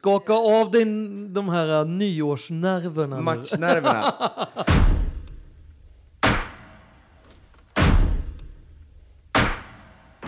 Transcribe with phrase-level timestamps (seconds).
[0.00, 0.84] Skaka av dig
[1.28, 3.20] de här uh, nyårsnerverna.
[3.20, 4.12] Matchnerverna.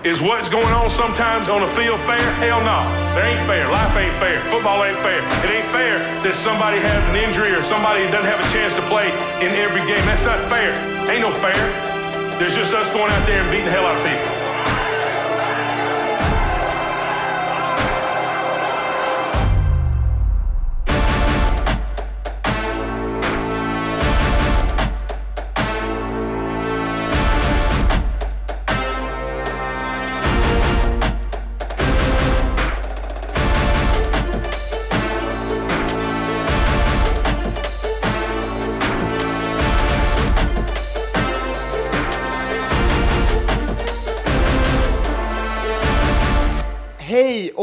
[0.03, 2.19] Is what's going on sometimes on the field fair?
[2.19, 2.81] Hell no.
[3.15, 3.69] There ain't fair.
[3.69, 4.41] Life ain't fair.
[4.41, 5.19] Football ain't fair.
[5.45, 8.83] It ain't fair that somebody has an injury or somebody doesn't have a chance to
[8.83, 9.07] play
[9.45, 10.05] in every game.
[10.07, 10.73] That's not fair.
[11.11, 11.61] Ain't no fair.
[12.39, 14.40] There's just us going out there and beating the hell out of people.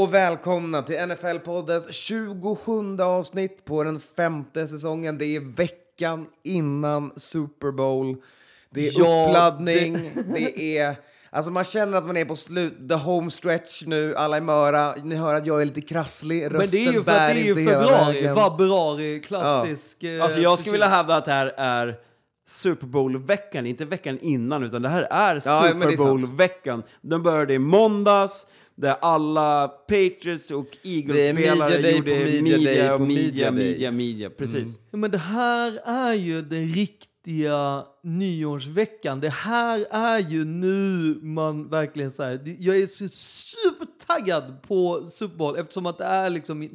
[0.07, 5.17] Och välkomna till NFL-poddens 27 avsnitt på den femte säsongen.
[5.17, 8.15] Det är veckan innan Super Bowl.
[8.69, 10.77] Det är Ja, uppladdning, det...
[10.77, 10.95] är...
[11.29, 14.95] Alltså man känner att man är på slut, the home stretch nu, alla är möra.
[15.03, 17.23] Ni hör att jag är lite krasslig, rösten Men det är ju för att det
[17.23, 20.03] är ju februari, februari, klassisk...
[20.03, 21.95] eh, Alltså jag skulle vilja hävda att det här är
[22.47, 25.97] Super Bowl-veckan, inte veckan innan, utan det här är Ja, det Super sant.
[25.97, 26.83] Bowl-veckan.
[27.01, 28.47] Den började i måndags,
[28.77, 34.79] där alla Patriots och Eagles-spelare gjorde media media, och media, media media, media, precis.
[34.91, 39.19] Ja, Men det här är ju den riktiga nyårsveckan.
[39.19, 42.55] Det här är ju nu man verkligen säger.
[42.59, 46.73] Jag är så supertaggad på Super Bowl eftersom att det är liksom mitt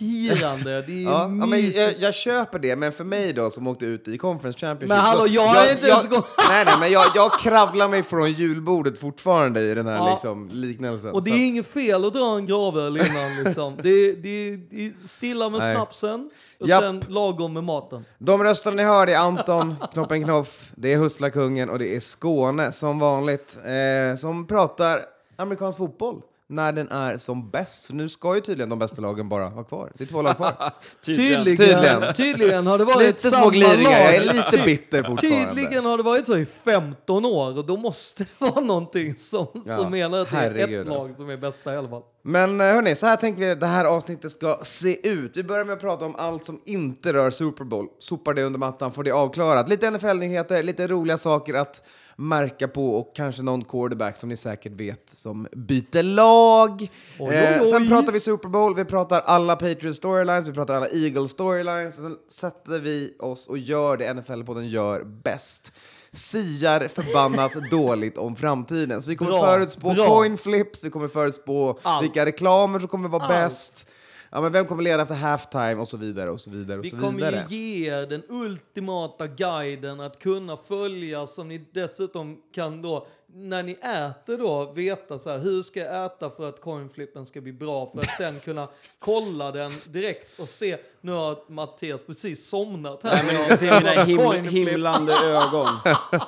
[0.00, 0.82] nyårsfirande.
[0.82, 3.84] Det är Ja, ja, men jag, jag köper det, men för mig då som åkte
[3.84, 4.88] ut i Conference Championship...
[4.88, 8.32] Men hallå, jag har inte ens gått- Nej, nej, men jag, jag kravlar mig från
[8.32, 10.10] julbordet fortfarande i den här Ja.
[10.10, 11.10] liksom, liknelsen.
[11.10, 13.76] Och det är att- inget fel att dra en gravöl innan liksom.
[13.82, 15.74] Det, det, det är stilla med Nej.
[15.74, 16.80] snapsen och Japp.
[16.82, 18.04] sen lagom med maten.
[18.18, 22.72] De rösterna ni hör är Anton, Knoppen Knoff, det är Husslakungen och det är Skåne
[22.72, 25.00] som vanligt eh, som pratar
[25.36, 27.84] amerikansk fotboll när den är som bäst.
[27.84, 29.92] För nu ska ju tydligen de bästa lagen bara vara kvar.
[29.94, 30.52] Det är två lag kvar.
[31.06, 32.14] Tydligen, Tydligen.
[32.14, 32.66] tydligen.
[32.66, 34.34] har det varit lite samma små gliringar, jag är lag.
[34.34, 35.46] lite bitter fortfarande.
[35.48, 39.46] Tydligen har det varit så i 15 år och då måste det vara någonting som,
[39.66, 41.14] Ja, som menar att det är ett lag alltså.
[41.14, 42.02] som är bästa i alla fall.
[42.22, 45.36] Men eh, hörni, så här tänker vi att det här avsnittet ska se ut.
[45.36, 47.86] Vi börjar med att prata om allt som inte rör Super Bowl.
[47.98, 49.68] Sopar det under mattan, får det avklarat.
[49.68, 51.82] Lite NFL-nyheter, lite roliga saker att
[52.16, 56.80] märka på och kanske någon quarterback som ni säkert vet som byter lag.
[56.82, 56.88] Oj,
[57.18, 57.66] oj, Eh, oj.
[57.66, 61.94] sen pratar vi Super Bowl, vi pratar alla Patriots storylines, vi pratar alla Eagles storylines.
[61.96, 65.72] Sen sätter vi oss och gör det NFL-podden gör bäst.
[66.12, 69.02] Siar förbannat dåligt om framtiden.
[69.02, 70.06] Så vi kommer Bra, förutspå bra.
[70.06, 72.04] coin flips, vi kommer förutspå Allt.
[72.04, 73.30] vilka reklamer som kommer vara Allt.
[73.32, 73.88] bäst.
[74.34, 76.90] Ja, men vem kommer leda efter halftime och så vidare och så vidare och Vi
[76.90, 77.46] så kommer vidare.
[77.48, 83.62] ju ge er den ultimata guiden att kunna följa som ni dessutom kan då när
[83.62, 87.52] ni äter då veta så här hur ska jag äta för att coinflippen ska bli
[87.52, 88.68] bra för att sen kunna
[88.98, 93.10] kolla den direkt och se nu har Mattias precis somnat här.
[93.12, 95.68] Nej, men ni ska se mina him himlande ögon.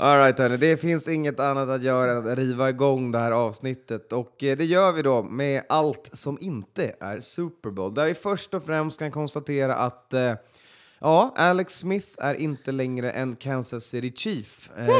[0.00, 0.56] All right, hörni.
[0.56, 4.12] Det finns inget annat att göra än att riva igång det här avsnittet.
[4.12, 7.94] Och eh, det gör vi då med allt som inte är Super Bowl.
[7.94, 10.34] Där vi först och främst kan konstatera att eh,
[10.98, 14.70] ja, Alex Smith är inte längre en Kansas City Chief.
[14.76, 14.88] Eh,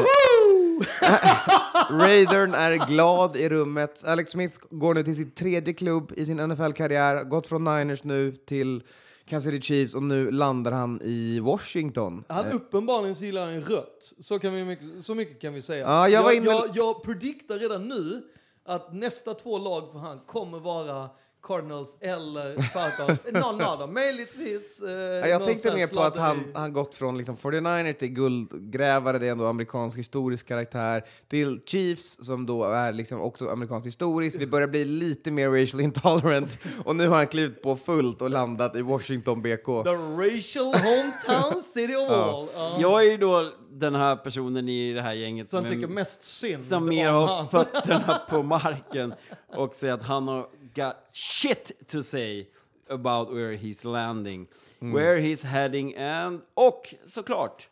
[1.89, 4.03] Raidern är glad i rummet.
[4.05, 7.23] Alex Smith går nu till sin tredje klubb i sin NFL-karriär.
[7.23, 8.83] Gått från Niners nu till
[9.29, 12.23] Kansas City Chiefs och nu landar han i Washington.
[12.27, 14.13] Han Eh, uppenbarligen så gillar han rött.
[14.19, 15.85] Så, kan vi, så mycket kan vi säga.
[15.85, 18.21] Ja, jag var jag, inne- jag, jag prediktar redan nu
[18.65, 21.09] att nästa två lag för han kommer vara
[21.43, 23.19] Cardinals eller Falcons.
[23.31, 24.81] Någon av dem, möjligtvis.
[24.81, 29.19] Eh, Ja, jag tänkte mer på att han, han gått från liksom 49er till guldgrävare,
[29.19, 34.37] det är ändå amerikansk historisk karaktär, till Chiefs som då är liksom också amerikansk historisk.
[34.39, 38.29] Vi börjar bli lite mer racial intolerant och nu har han klivit på fullt och
[38.29, 39.65] landat i Washington BK.
[39.65, 42.47] The racial hometown city of all.
[42.55, 42.77] Ja.
[42.79, 46.23] Jag är ju då den här personen i det här gänget Som är- tycker mest
[46.23, 49.13] synd som om mer har fötterna på marken
[49.55, 52.45] och säger att han har got shit to say
[52.89, 54.47] about where he's landing,
[54.81, 54.93] Mm.
[54.95, 57.67] where he's heading and och såklart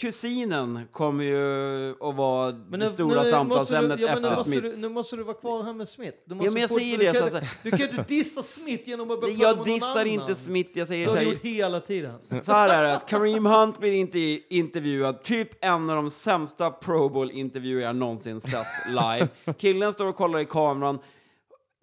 [0.00, 4.30] kusinen kommer ju att vara Men det nu- stora nu samtalsämnet du, ja, nu efter
[4.36, 4.62] måste Smith.
[4.80, 6.16] Du, nu måste du vara kvar här med Smith.
[6.24, 8.42] Du Ja, måste men jag säger du det, Kan, så- inte- du kan inte dissa
[8.42, 11.32] Smith genom att börja Jag dissar inte Smith, jag säger Det så har du här,
[11.34, 12.22] gjort hela tiden.
[12.42, 14.18] så här är det, att Kareem Hunt blir inte
[14.54, 19.28] intervjuad, typ en av de sämsta Pro Bowl-intervjuer jag någonsin sett live.
[19.58, 20.98] Killen står och kollar i kameran,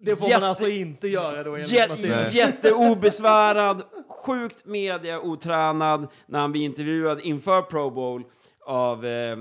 [0.02, 6.52] Det får Jätte- man alltså inte göra då enligt Jä- jätteobesvärad, sjukt mediaotränad när han
[6.52, 8.24] blir intervjuad inför Pro Bowl
[8.66, 9.36] av eh,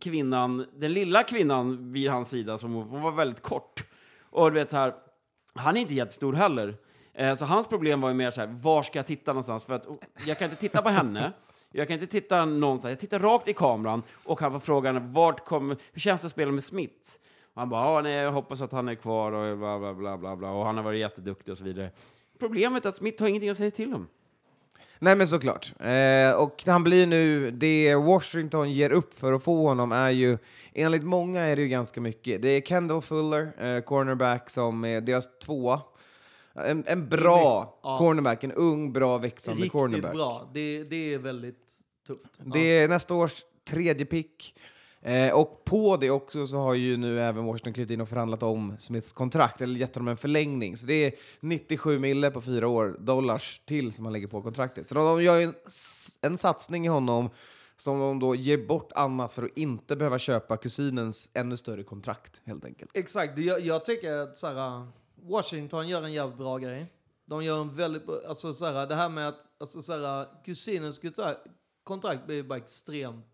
[0.00, 3.84] kvinnan, den lilla kvinnan vid hans sida som hon var väldigt kort.
[4.30, 4.94] Och du vet här,
[5.54, 6.74] han är inte jättestor heller.
[7.14, 9.64] Eh, så hans problem var ju mer så här, var ska jag titta någonstans?
[9.64, 11.32] För att oh, jag kan inte titta på henne.
[11.72, 12.90] Jag kan inte titta någonstans.
[12.92, 16.32] Jag tittar rakt i kameran och han får frågan vart kommer, hur känns det att
[16.32, 17.10] spela med Smith?
[17.56, 20.36] Han bara, ah, nej, jag hoppas att han är kvar och bla, bla, bla, bla,
[20.36, 20.50] bla.
[20.50, 21.90] Och han har varit jätteduktig och så vidare.
[22.38, 24.08] Problemet är att Smith har ingenting att säga till om.
[24.98, 25.72] Nej men såklart.
[25.80, 30.38] Eh, och han blir nu, det Washington ger upp för att få honom är ju,
[30.74, 32.42] enligt många är det ju ganska mycket.
[32.42, 35.80] Det är Kendall Fuller, eh, cornerback, som är deras tvåa.
[36.54, 37.98] En, en bra Ja.
[37.98, 40.12] cornerback, en ung, bra, växande Riktigt cornerback.
[40.12, 40.50] bra.
[40.54, 41.72] Det, det är väldigt
[42.06, 42.30] tufft.
[42.36, 42.44] Ja.
[42.52, 44.54] Det är nästa års tredje pick.
[45.06, 48.42] Eh, och på det också så har ju nu även Washington klivit in och förhandlat
[48.42, 50.76] om Smiths kontrakt, eller gett honom en förlängning.
[50.76, 54.88] Så det är 97 mille på fyra år, dollars till som han lägger på kontraktet.
[54.88, 55.54] Så de, de gör ju en,
[56.20, 57.30] en satsning i honom
[57.76, 62.40] som de då ger bort annat för att inte behöva köpa kusinens ännu större kontrakt,
[62.44, 62.90] helt enkelt.
[62.94, 66.92] Exakt, jag, jag tycker att så här, Washington gör en jävligt bra grej.
[67.24, 70.26] De gör en väldigt bra, alltså så här, det här med att, alltså så här,
[70.44, 71.00] kusinens
[71.84, 73.26] kontrakt blir bara extremt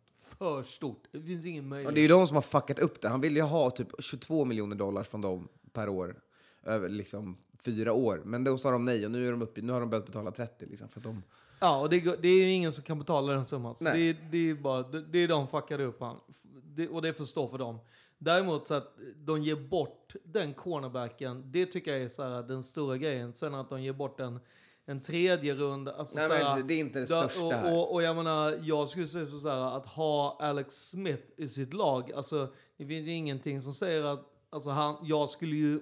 [0.43, 1.05] för stort.
[1.12, 1.94] Det finns ingen Och möjlighet.
[1.94, 3.09] det är ju de som har fuckat upp det.
[3.09, 6.21] Han vill ju ha typ 22 miljoner dollar från dem per år
[6.65, 8.23] över liksom fyra år.
[8.25, 10.31] Men då sa de nej och nu, är de uppe, nu har de börjat betala
[10.31, 11.23] 30 liksom, för att de
[11.61, 13.75] Ja, och det, det är ju ingen som kan betala den summan.
[13.75, 16.17] Så det, det är bara, det, det är de fuckade upp han.
[16.65, 17.79] Det, och det får stå för dem.
[18.19, 22.62] Däremot så att de ger bort den cornerbacken, det tycker jag är så här, den
[22.62, 23.35] stora grejen.
[23.35, 24.41] Sen att de ger bort en,
[24.87, 25.93] en tredje runda.
[25.93, 28.61] Alltså Nej, så här, men det är inte det största och, och, och jag menar,
[28.62, 33.06] jag skulle säga så här, att ha Alex Smith i sitt lag, alltså det finns
[33.06, 35.81] ju ingenting som säger att, alltså han, jag skulle ju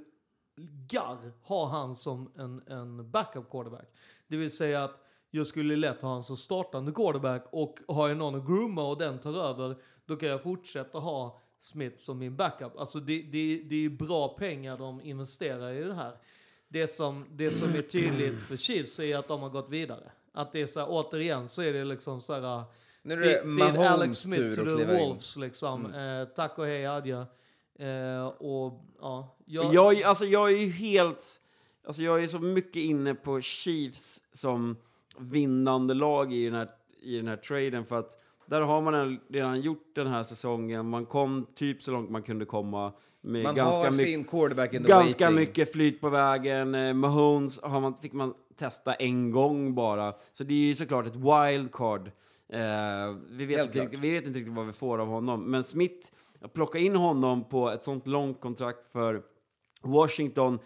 [0.88, 3.88] garr ha han som en, en backup quarterback.
[4.26, 5.00] Det vill säga att
[5.31, 8.99] jag skulle lätt ha han som startande quarterback och har jag någon att grooma och
[8.99, 9.76] den tar över,
[10.06, 12.79] då kan jag fortsätta ha Smith som min backup.
[12.79, 16.17] Alltså det, det, det är bra pengar de investerar i det här.
[16.72, 20.11] Det som, det som är tydligt för Chiefs är att de har gått vidare.
[20.32, 22.64] Att det är så här, återigen så är det liksom så här...
[23.02, 25.08] Nu är det Mahomes Alex Smith tur to att the kliva in.
[25.08, 25.94] Wolves liksom.
[25.94, 27.25] Eh, tack och hej adjö.
[27.78, 31.40] Eh, och ja, jag, Jag, alltså, jag är ju helt...
[31.87, 34.76] Alltså, jag är så mycket inne på Chiefs som
[35.19, 36.69] vinnande lag i den här,
[37.02, 40.88] i den här traden för att där har man redan gjort den här säsongen.
[40.88, 44.82] Man kom typ så långt man kunde komma med Man ganska har sin quarterback in
[44.82, 45.40] the Ganska waiting.
[45.40, 46.75] mycket flyt på vägen.
[46.75, 50.14] Eh, Mahomes har man, fick man testa en gång bara.
[50.32, 52.06] Så det är ju såklart ett wildcard.
[52.52, 52.61] Eh,
[53.31, 55.50] vi, vet inte, vi vet inte riktigt vad vi får av honom.
[55.50, 56.08] Men Smith,
[56.40, 59.22] att plocka in honom på ett sånt långt kontrakt för
[59.82, 60.58] Washington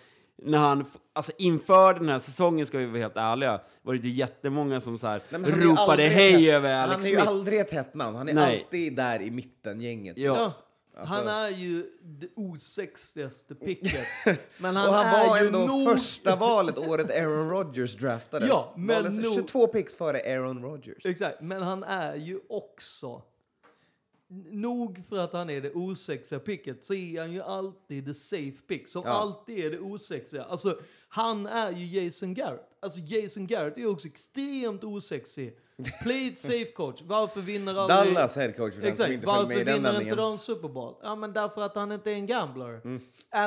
[0.43, 4.09] när han, alltså inför den här säsongen ska vi vara helt ärliga, var det inte
[4.09, 7.29] jättemånga som så här Nej, ropade aldrig hej över Alex Han är ju Smith.
[7.29, 8.17] aldrig ett hett namn.
[8.17, 8.61] Han är Nej.
[8.65, 10.19] alltid där i mitten-gänget.
[10.19, 10.37] Ja.
[10.37, 10.53] Ja,
[10.97, 14.07] Alltså- Han är ju det osexigaste picket.
[14.59, 15.89] Men han, och han är var ju ändå nog...
[15.93, 18.49] första valet året Aaron Rodgers draftades.
[18.53, 21.07] Ja, men Valdes nog- 22 picks före Aaron Rodgers.
[21.07, 23.23] Exakt, men han är ju också...
[24.51, 28.63] Nog för att han är det osexiga picket så är han ju alltid the safe
[28.69, 28.89] pick.
[28.89, 29.11] Som Ja.
[29.11, 30.45] alltid är det osexiga.
[30.45, 30.79] Alltså,
[31.15, 32.69] han är ju Jason Garrett.
[32.81, 35.59] Alltså Jason Garrett är också extremt osexig.
[36.03, 37.03] Play it safe coach.
[37.03, 38.15] Varför vinner aldrig...
[38.15, 40.39] Dallas headcoach för den som Exakt, inte följde varför med i den vinner inte de
[40.39, 40.95] Super Bowl?
[41.03, 42.81] Ja men därför att han inte är en gambler.
[42.85, 43.01] Mm.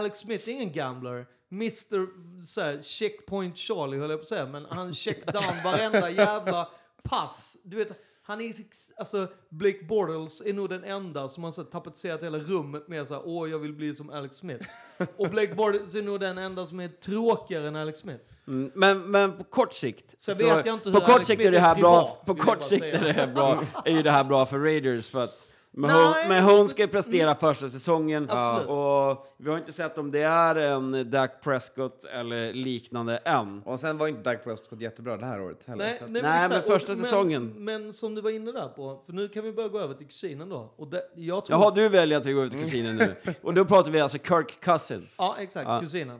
[0.05, 1.25] Ex Smith är ingen gambler.
[1.51, 2.07] Mr
[2.45, 6.69] såhär, checkpoint Charlie höll jag på att säga, men han check down varenda jävla
[7.03, 7.57] pass.
[7.63, 7.91] Du vet,
[8.27, 8.53] han är
[8.97, 13.07] alltså Blake Bortles är nog den enda som har så här tapetserat hela rummet med
[13.07, 14.67] såhär, åh jag vill bli som Alex Smith.
[15.17, 18.23] Och Blake Bortles är nog den enda som är tråkigare än Alex Smith.
[18.47, 20.15] Mm, men, men på kort sikt...
[20.19, 22.25] Så vet jag inte på hur kort Alex sikt är det här är bra, privat,
[22.25, 25.23] på kort sikt är det här bra, är ju det här bra för Raiders för
[25.23, 28.69] att Mahomes, Nej, Mahomes ska ju prestera första säsongen Absolut.
[28.69, 33.61] och vi har inte sett om det är en Dak Prescott eller liknande än.
[33.65, 35.85] Och sen var inte Doug Prescott jättebra det här året heller.
[35.85, 36.67] Nej, så att- nej, Nej, exakt.
[36.67, 37.53] men första Och- säsongen.
[37.55, 39.93] Men, men som du var inne där på, för nu kan vi börja gå över
[39.93, 40.73] till kusinen då.
[40.77, 41.59] Och det, jag tror...
[41.59, 43.15] Jaha, du väljer att vi går ut till kusinen nu.
[43.41, 45.15] Och då pratar vi alltså Kirk Cousins.
[45.19, 45.67] Ja, exakt.
[45.69, 45.79] Ja.
[45.79, 46.19] Kusinen.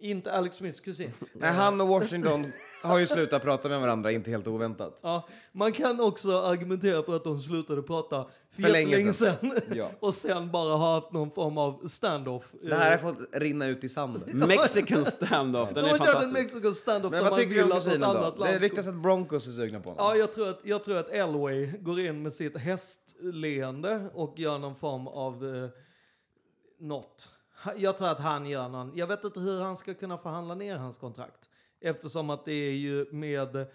[0.00, 1.12] Inte Alex Smiths kusin.
[1.32, 2.52] Nej, han och Washington
[2.82, 5.00] har ju slutat prata med varandra, inte helt oväntat.
[5.02, 9.60] Ja, man kan också argumentera för att de slutade prata för, För länge länge sedan.
[9.74, 9.90] Ja.
[10.00, 12.44] och sen bara har haft någon form av standoff.
[12.62, 14.22] Det här har fått rinna ut i sanden.
[14.48, 16.34] Mexican standoff, den de är kört en fantastisk.
[16.34, 18.06] mexican standoff Men vad tycker vill om kusinen då?
[18.06, 20.06] annat Det ryktas att Broncos är sugna på honom.
[20.06, 24.58] Ja, jag tror, att, jag tror att Elway går in med sitt hästleende och gör
[24.58, 25.68] någon form av eh,
[26.80, 27.28] något.
[27.64, 30.54] Ha- Jag tror att han gör någon, jag vet inte hur han ska kunna förhandla
[30.54, 31.48] ner hans kontrakt.
[31.80, 33.66] Eftersom att det är ju med,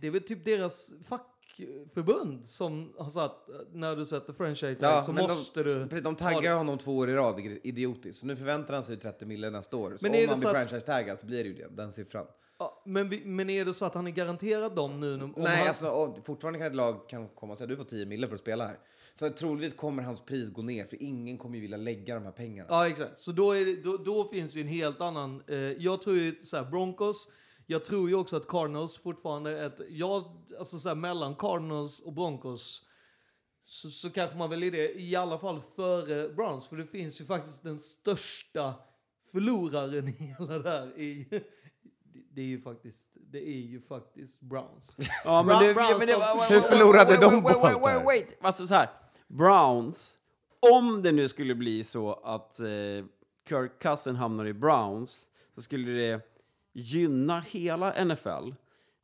[0.00, 3.34] det är väl typ deras fackförbund som har sagt
[3.72, 5.88] när du sätter franchise tag så men måste de, du...
[5.88, 6.56] precis, De ha taggar det.
[6.56, 8.20] honom två år i rad, vilket är idiotiskt.
[8.20, 9.96] Så nu förväntar han sig 30 miljoner nästa år.
[9.96, 12.26] Så Men om han så blir franchise-taggad så blir det ju det, den siffran.
[12.58, 15.14] Ja, men, vi, men är det så att han är garanterad dem nu?
[15.22, 18.06] Om Nej, han, alltså, fortfarande kan ett lag kan komma och säga du får 10
[18.06, 18.78] miljoner för att spela här.
[19.18, 22.32] Så troligtvis kommer hans pris gå ner, för ingen kommer ju vilja lägga de här
[22.32, 22.68] pengarna.
[22.70, 23.18] Ja, exakt.
[23.18, 25.42] Så då, är det, då, då finns ju en helt annan...
[25.46, 27.28] Eh, jag tror ju så här, Broncos,
[27.66, 29.80] jag tror ju också att Cardinals fortfarande är ett...
[29.88, 30.24] Jag,
[30.58, 32.82] alltså så här, mellan Cardinals och Broncos
[33.62, 36.66] så, så kanske man väl är det i alla fall före Browns.
[36.66, 38.74] För det finns ju faktiskt den största
[39.32, 40.98] förloraren i hela det här.
[40.98, 41.28] I,
[42.34, 44.96] det- är ju faktiskt, det är ju faktiskt Browns.
[45.24, 47.82] Ja, Bra- det, Browns men det, wait, Hur wait, förlorade wait, de wait, wait, wait,
[47.82, 48.38] wait, wait.
[48.40, 48.88] Alltså så här,
[49.28, 50.18] Browns,
[50.72, 53.04] om det nu skulle bli så att eh,
[53.48, 56.20] Kirk Cousin hamnar i Browns, så skulle det
[56.72, 58.50] gynna hela NFL.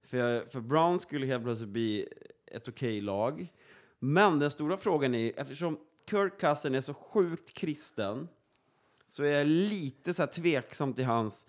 [0.02, 2.09] För, för Browns skulle helt plötsligt bli
[2.47, 3.52] ett okej lag.
[3.99, 5.78] Men den stora frågan är, eftersom
[6.11, 8.28] Kirk Cousin är så sjukt kristen,
[9.07, 11.47] så är jag lite så här tveksam till hans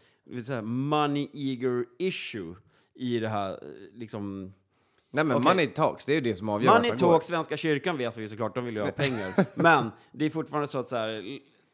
[0.63, 2.55] money eager issue
[2.93, 3.59] i det här,
[3.93, 4.53] liksom...
[5.15, 5.43] Nej men Okej.
[5.49, 6.73] money talks, det är ju det som avgör.
[6.73, 7.15] Money vart man går.
[7.17, 9.33] talk, Svenska kyrkan vet vi ju såklart, de vill ju ha pengar.
[9.55, 11.23] Men det är fortfarande så att så här,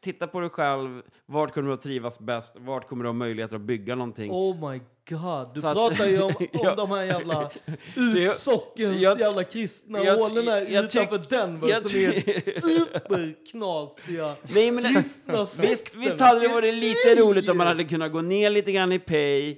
[0.04, 3.56] titta på dig själv, vart kommer du att trivas bäst, vart kommer du ha möjligheter
[3.56, 4.30] att bygga någonting?
[4.32, 6.74] Oh my god, du Så att- pratar ju om, om Ja.
[6.74, 7.50] de här jävla
[7.96, 15.46] utsockens jag- jävla kristna jag- tyck- utanför Denver jag som är superknasiga Nej, men kristna
[15.60, 18.92] visst, visst hade det varit lite roligt om man hade kunnat gå ner lite grann
[18.92, 19.56] i pay,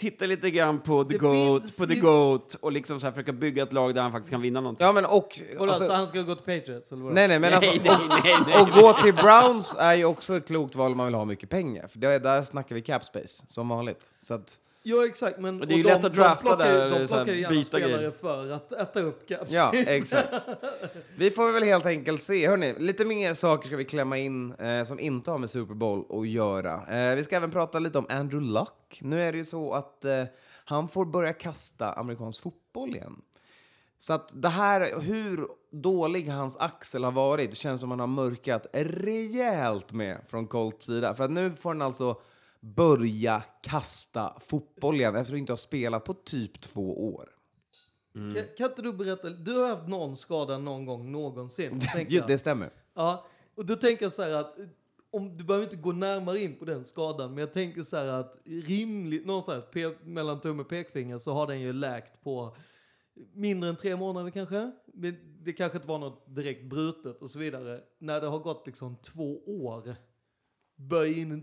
[0.00, 3.12] titta lite grann på The Det Goat, på The ju- Goat och liksom så här
[3.12, 4.86] försöka bygga ett lag där han faktiskt kan vinna någonting.
[4.86, 5.40] Ja men och...
[5.58, 7.70] Alltså- så han ska gå till Patriots eller nej nej men alltså...
[7.70, 8.62] nej, nej, nej, nej.
[8.62, 11.50] Och gå till Browns är ju också ett klokt val om man vill ha mycket
[11.50, 11.88] pengar.
[11.88, 14.08] För det, där snackar vi cap space, som vanligt.
[14.22, 16.74] Så att, Ja exakt, men Och det är ju och lätt att drafta de ju-
[16.74, 18.10] där, De plockar ju gärna byta spelare grejer.
[18.10, 20.28] för att äta upp cap ja, exakt.
[21.16, 22.48] Vi får väl helt enkelt se.
[22.48, 26.20] Hörrni, lite mer saker ska vi klämma in eh, som inte har med Super Bowl
[26.20, 26.86] att göra.
[27.10, 28.98] Eh, vi ska även prata lite om Andrew Luck.
[29.02, 30.24] Nu är det ju så att eh,
[30.64, 33.22] han får börja kasta amerikansk fotboll igen.
[33.98, 38.66] Så att det här, hur dålig hans axel har varit, känns som han har mörkat
[38.72, 41.14] rejält med från Colts sida.
[41.14, 42.20] För att nu får han alltså
[42.60, 47.28] börja kasta fotboll igen efter att inte ha spelat på typ två år.
[48.12, 51.80] Kan, kan inte du berätta, du har haft någon skada någon gång någonsin?
[52.08, 52.26] jag.
[52.26, 52.70] det stämmer.
[52.94, 54.56] Ja, och då tänker jag så här att
[55.10, 58.06] om du behöver inte gå närmare in på den skadan, men jag tänker så här
[58.06, 62.56] att rimligt någonstans pe- mellan tumme och pekfinger så har den ju läkt på
[63.32, 64.70] mindre än tre månader kanske.
[65.44, 67.80] Det kanske inte var något direkt brutet och så vidare.
[67.98, 69.96] När det har gått liksom två år,
[70.76, 71.42] börjar in,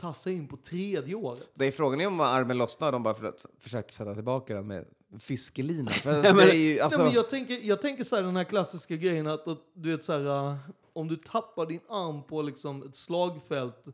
[0.00, 1.48] tassa in på tredje året.
[1.54, 4.66] Det är frågan är om armen lossnar och de bara för, försökte sätta tillbaka den
[4.66, 4.84] med
[5.20, 5.90] fiskelina.
[6.04, 8.44] Men- det är ju, alltså, Nej, men jag, tänker, jag tänker så här, den här
[8.44, 10.56] klassiska grejen att, att du vet så här, uh,
[10.92, 13.84] om du tappar din arm på liksom ett slagfält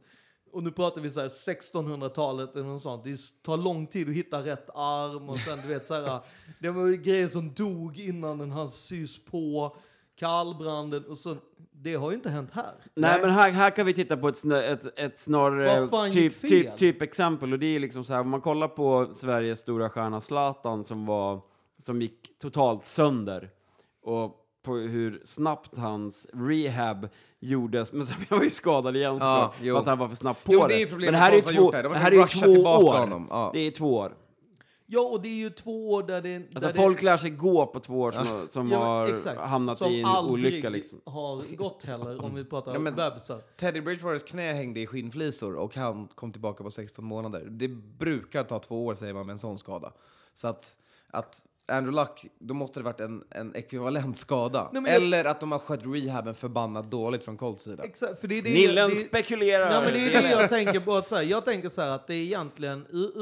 [0.52, 3.04] och nu pratar vi så här 1600-talet eller något sånt.
[3.04, 6.14] Det tar lång tid att hitta rätt arm och sen du vet så här.
[6.14, 6.22] uh,
[6.60, 9.76] Det var ju grejer som dog innan den hann sys på.
[10.18, 11.36] Kallbranden och så.
[11.83, 12.75] Det har ju inte hänt här.
[12.95, 16.76] Nej, men här, här kan vi titta på ett, snö, ett, ett snarare typ, typ,
[16.76, 17.52] typ exempel.
[17.52, 21.06] Och det är liksom så här, om man kollar på Sveriges stora stjärna Zlatan som,
[21.06, 21.40] var,
[21.78, 23.50] som gick totalt sönder.
[24.02, 27.09] Och på hur snabbt hans rehab
[27.40, 27.92] gjordes.
[27.92, 30.52] Men sen han var ju skadad igen Ja, för att han var för snabbt på
[30.52, 30.85] Jo, det.
[30.85, 31.83] det men det här är två, det.
[31.83, 32.99] Det här är två tillbaka år.
[32.99, 33.26] honom.
[33.30, 33.50] Ja.
[33.54, 34.12] Det är två år.
[34.88, 36.37] Ja, och det är ju två år där det...
[36.37, 39.40] Alltså där folk det, lär sig gå på två år som, som Ja, har exakt.
[39.40, 41.00] hamnat som i en aldrig olycka liksom.
[41.05, 43.40] har gått heller om vi pratar Ja, men- bebisar.
[43.57, 47.47] Teddy Bridgewaters knä hängde i skinnflisor och han kom tillbaka på 16 månader.
[47.50, 49.93] Det brukar ta två år säger man med en sån skada.
[50.35, 50.76] Så att,
[51.11, 54.71] att Andrew Luck, då måste det varit en, en ekvivalent skada.
[54.73, 57.85] Nej, jag- Eller att de har skött rehaben förbannat dåligt från Colts sida.
[57.85, 59.73] Exakt, för det är det, Snillen det, spekulerar!
[59.73, 60.95] Ja, men det är det jag tänker på.
[60.95, 63.21] Att så här, jag tänker så här att det är egentligen ur,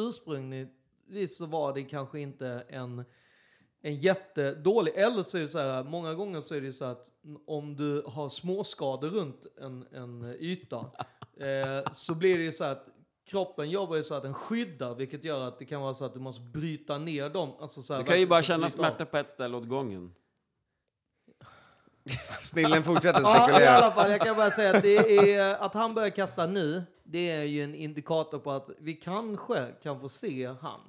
[1.07, 3.05] ursprungligtvis så var det kanske inte en,
[3.83, 7.11] en jättedålig, eller så är det så här, många gånger så är det så att
[7.47, 10.79] om du har småskador runt en, en yta
[11.41, 12.87] eh, så blir det ju så att
[13.27, 16.15] kroppen jobbar ju så att den skyddar, vilket gör att det kan vara så att
[16.15, 17.53] du måste bryta ner dem.
[17.61, 20.15] Alltså så här, Du kan ju bara känna smärta på ett ställe åt gången.
[22.43, 23.71] Snillen fortsätter Ja, i spekulera.
[23.71, 24.11] alla fall.
[24.11, 24.97] Jag kan bara säga att, det
[25.35, 29.73] är, att han börjar kasta nu, det är ju en indikator på att vi kanske
[29.83, 30.81] kan få se han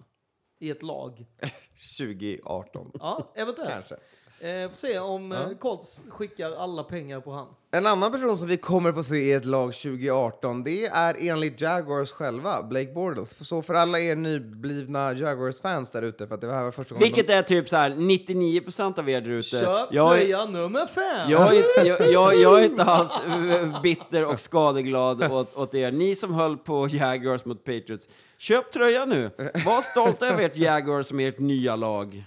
[0.60, 1.26] i ett lag.
[1.98, 2.92] 2018.
[3.00, 3.72] Ja, eventuellt.
[3.72, 3.96] Kanske.
[4.40, 7.48] Eh, får se om eh, Colts skickar alla pengar på han.
[7.72, 11.62] En annan person som vi kommer få se i ett lag 2018, det är enligt
[11.62, 13.48] Jaguars själva, Blake Bortles.
[13.48, 17.04] Så för alla er nyblivna Jaguars-fans där ute, för att det här var första gången
[17.14, 19.50] Vilket är typ så här 99% av er där ute.
[19.50, 21.32] Köp Jag är- tröja nummer fem!
[21.32, 23.12] Jag är, inte- jag, jag, jag är inte alls
[23.84, 25.92] bitter och skadeglad åt, åt er.
[25.92, 29.32] Ni som höll på Jaguars mot Patriots, köp tröja nu.
[29.66, 32.26] Var stolta över ert Jaguars som ert nya lag.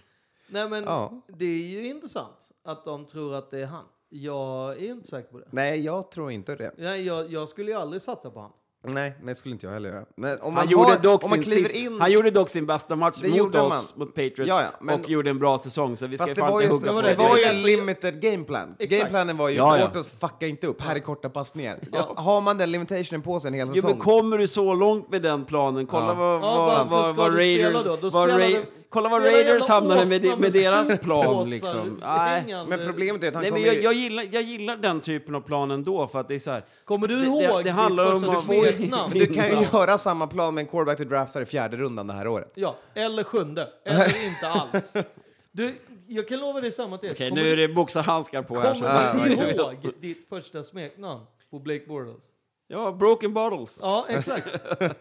[0.49, 1.13] Nej men Ja.
[1.39, 3.85] det är ju intressant att de tror att det är han.
[4.11, 5.45] Jag är inte säker på det.
[5.51, 6.73] Nej, jag tror inte det.
[6.79, 8.51] Nej, jag, jag skulle ju aldrig satsa på han.
[8.83, 10.05] Nej, det skulle inte jag heller göra.
[10.17, 12.01] Men om man, Han gjorde, har, dock om man sin kliver sist, in...
[12.01, 14.07] han gjorde dock sin bästa match Det mot oss, man.
[14.07, 16.41] mot Patriots, Ja, ja, men- och gjorde en bra säsong, så vi ska Fast det
[16.41, 17.41] var, just, det, på det var det.
[17.43, 18.77] ju en limited gameplan.
[18.79, 20.03] Gameplanen var ju Ja, ja.
[20.21, 21.79] Fucka inte upp, här är korta passningar.
[22.17, 23.91] Har man den limitationen på sig en hel Jo, säsong?
[23.91, 25.87] men kommer du så långt med den planen?
[25.87, 26.15] Kolla Ja.
[26.15, 27.85] vad, Ja, vad, vad, vad Raiders...
[27.85, 27.97] då?
[27.97, 32.01] Då vad spelar Ra- du- kolla vad spela Raiders hamnade med, med deras plan liksom.
[32.03, 32.45] Nej.
[32.69, 35.41] Men problemet är att han Nej, men jag, jag, gillar, jag gillar den typen av
[35.41, 36.65] plan ändå, för att det är så här...
[36.85, 39.13] Kommer du Det- ihåg det- det handlar om första att- smeknamn?
[39.15, 42.13] Du kan ju göra samma plan med en quarterback du draftar i fjärde rundan det
[42.13, 42.53] här året.
[42.55, 43.69] Ja, eller sjunde.
[43.85, 44.95] Eller inte alls.
[45.53, 45.75] Du,
[46.07, 47.11] jag kan lova dig samma till.
[47.11, 48.75] Okej, nu är det boxarhandskar på här.
[48.75, 52.25] Kommer du ihåg ditt första smeknamn på Blake Bortles?
[52.69, 53.79] Ja, broken bottles.
[53.83, 54.47] Ja, exakt.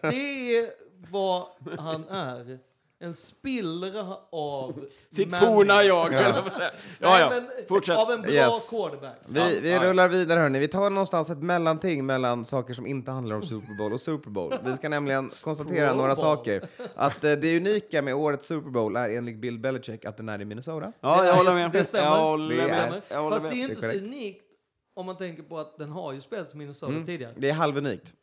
[0.02, 0.70] Det är
[1.12, 1.44] vad
[1.80, 2.60] han är.
[3.00, 4.86] En spillra av...
[5.10, 6.72] Sitt forna jag, höll jag säga.
[7.00, 7.98] Ja, ja, men fortsätt.
[7.98, 8.70] Av en bra Yes.
[8.70, 9.16] quarterback.
[9.26, 9.84] Vi, vi ja.
[9.84, 10.60] rullar vidare hörni.
[10.60, 14.30] Vi tar någonstans ett mellanting mellan saker som inte handlar om Super Bowl och Super
[14.30, 14.54] Bowl.
[14.64, 16.68] Vi ska nämligen konstatera några saker.
[16.96, 20.42] Att eh, det unika med årets Super Bowl är enligt Bill Belichick att den är
[20.42, 20.92] i Minnesota.
[21.02, 21.72] Ja, jag håller med.
[21.72, 22.06] Det stämmer.
[22.08, 23.02] Jag håller Det är-.
[23.10, 24.44] Jag håller Fast det är Det är inte så unikt
[24.94, 27.34] om man tänker på att den har ju spelats i Minnesota tidigare.
[27.38, 28.14] Det är halvunikt.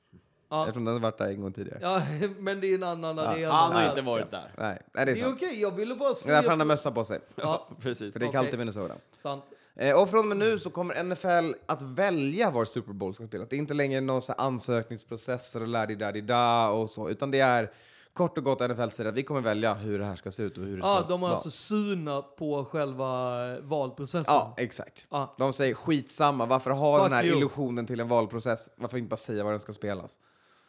[0.48, 0.62] Ja.
[0.62, 1.78] Eftersom den har varit där en gång tidigare.
[1.82, 2.02] Ja,
[2.38, 3.52] men det är en annan arena.
[3.52, 4.52] Han har inte varit där.
[4.58, 5.36] Nej, nej, det är Det är sant.
[5.36, 6.30] okej, jag ville bara Det se...
[6.30, 7.20] är därför han har mössa på sig.
[7.36, 8.12] Ja, Precis.
[8.12, 8.94] För det är kallt i Minnesota.
[9.16, 9.44] sant.
[9.76, 13.26] Eh, och från och med nu så kommer NFL att välja var Super Bowl ska
[13.26, 13.48] spelas.
[13.48, 17.70] Det är inte längre någon så här ansökningsprocesser och la-di-da-di-da och så, utan det är
[18.12, 20.58] kort och gott NFL säger att vi kommer välja hur det här ska se ut
[20.58, 21.32] och hur det Ja, ska de har vara.
[21.34, 23.06] alltså sunat på själva
[23.52, 24.34] eh, valprocessen.
[24.34, 25.06] Ja, exakt.
[25.10, 25.34] Ja.
[25.38, 27.36] De säger skitsamma, varför ha Fuck den här you.
[27.36, 28.70] illusionen till en valprocess?
[28.76, 30.18] Varför inte bara säga var den ska spelas?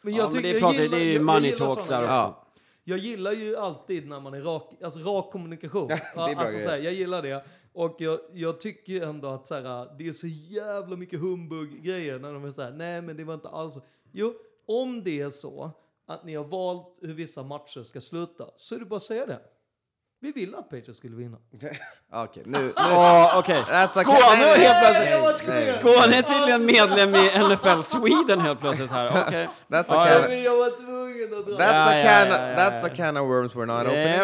[0.02, 2.02] Men Ja, jag men tycker, det, jag pratar, gillar, det är ju money talks där
[2.02, 2.12] också.
[2.12, 2.42] Ja.
[2.84, 5.88] Jag gillar ju alltid när man är rak, alltså rak kommunikation.
[5.90, 7.44] Ja, det är bra alltså, här, jag gillar det.
[7.72, 12.18] Och jag, jag tycker ju ändå att så här, det är så jävla mycket humbug-grejer
[12.18, 13.80] när de är så här, nej men det var inte alls så.
[14.12, 14.34] Jo,
[14.66, 15.70] om det är så
[16.06, 19.26] att ni har valt hur vissa matcher ska sluta, så är det bara att säga
[19.26, 19.40] det.
[20.20, 21.36] Vi ville att Patriots skulle vinna.
[22.12, 22.58] Ja, Okej, nu...
[22.58, 23.62] nu Ja, okej.
[23.62, 24.64] That's Skåne okay.
[24.64, 25.76] helt plötsligt.
[25.76, 29.06] Skåne är tydligen medlem i NFL Sweden helt plötsligt här.
[29.26, 29.48] Okej.
[29.68, 30.36] That's a can, ja.
[30.36, 31.56] Jag var tvungen att dra.
[31.56, 34.20] that's Ja, a ja, can, ja, ja, that's a can of worms we're not opening.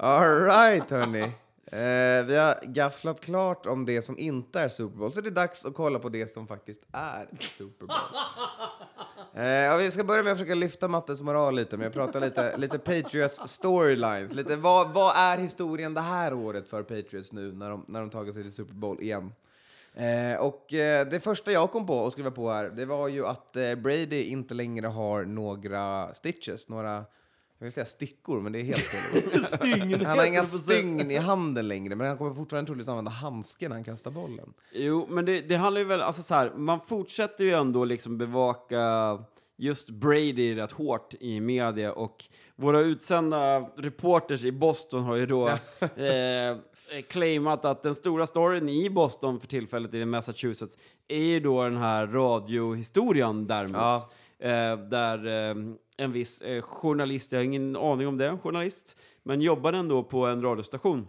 [0.00, 1.32] All right, hörni.
[1.72, 5.30] Eh, vi har gafflat klart om det som inte är Super Bowl, så det är
[5.30, 7.96] dags att kolla på det som faktiskt är Super Bowl.
[9.34, 12.56] Eh, vi ska börja med att försöka lyfta Mattes moral lite, men jag pratar lite,
[12.56, 14.34] lite Patriots storylines.
[14.34, 18.10] Lite, vad, vad är historien det här året för Patriots nu när de, när de
[18.10, 19.32] tagit sig till Super Bowl igen?
[19.94, 23.26] Eh, och eh, det första jag kom på att skriva på här, det var ju
[23.26, 27.04] att eh, Brady inte längre har några stitches, några
[27.58, 29.44] jag vill säga stickor, men det är helt fel.
[29.58, 30.04] Stygn.
[30.04, 33.76] Han har inga stygn i handen längre, men han kommer fortfarande troligtvis använda handsken när
[33.76, 34.52] han kastar bollen.
[34.72, 38.18] Jo, men det, det handlar ju väl, alltså så här, man fortsätter ju ändå liksom
[38.18, 39.18] bevaka
[39.56, 42.24] just Brady rätt hårt i media och
[42.56, 45.48] våra utsända reporters i Boston har ju då
[45.96, 46.56] eh,
[47.08, 51.76] claimat att den stora storyn i Boston för tillfället i Massachusetts är ju då den
[51.76, 53.76] här radiohistorien däremot.
[53.76, 54.10] Ja.
[54.38, 55.54] Eh, där eh,
[55.96, 60.02] en viss eh, journalist, jag har ingen aning om det, en journalist, men jobbade ändå
[60.02, 61.06] på en radiostation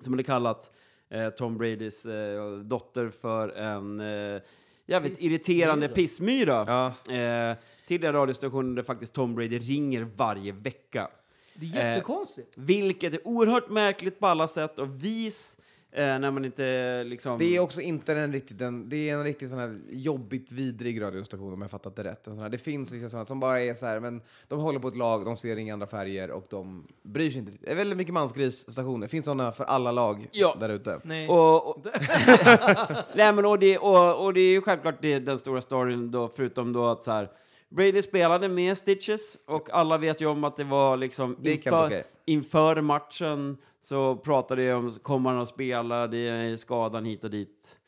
[0.00, 0.70] som hade kallat
[1.10, 4.42] eh, Tom Bradys eh, dotter för en eh,
[4.86, 6.64] jävligt irriterande pissmyra.
[7.06, 7.14] Ja.
[7.14, 11.08] Eh, till den radiostationen där faktiskt Tom Brady ringer varje vecka.
[11.54, 12.54] Det är jättekonstigt.
[12.56, 15.56] Vilket är oerhört märkligt på alla sätt och vis
[15.94, 17.38] eh, när man inte liksom...
[17.38, 21.00] Det är också inte en riktigt, en, det är en riktigt sån här jobbigt vidrig
[21.02, 22.26] radiostation om jag fattat det rätt.
[22.26, 24.78] En sån här, det finns vissa sådana som bara är så här, men de håller
[24.80, 27.52] på ett lag, de ser inga andra färger och de bryr sig inte.
[27.60, 30.56] Det är väldigt mycket mansgrisstationer, det finns sådana för alla lag Ja.
[30.60, 31.00] där ute.
[31.04, 31.28] Nej.
[31.28, 31.86] Och, och,
[33.14, 36.28] Nej, men och, det, och, och det är ju självklart det, den stora storyn då,
[36.36, 37.28] förutom då att så här,
[37.74, 41.86] Brady spelade med Stitches och alla vet ju om att det var liksom Det inför,
[41.86, 42.04] okej.
[42.24, 47.30] inför matchen så pratade jag om, kommer han att spela, det är skadan hit och
[47.30, 47.78] dit.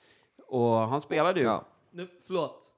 [0.46, 1.46] Och han spelade ju.
[1.46, 1.64] Ja.
[1.90, 2.72] Nu, förlåt.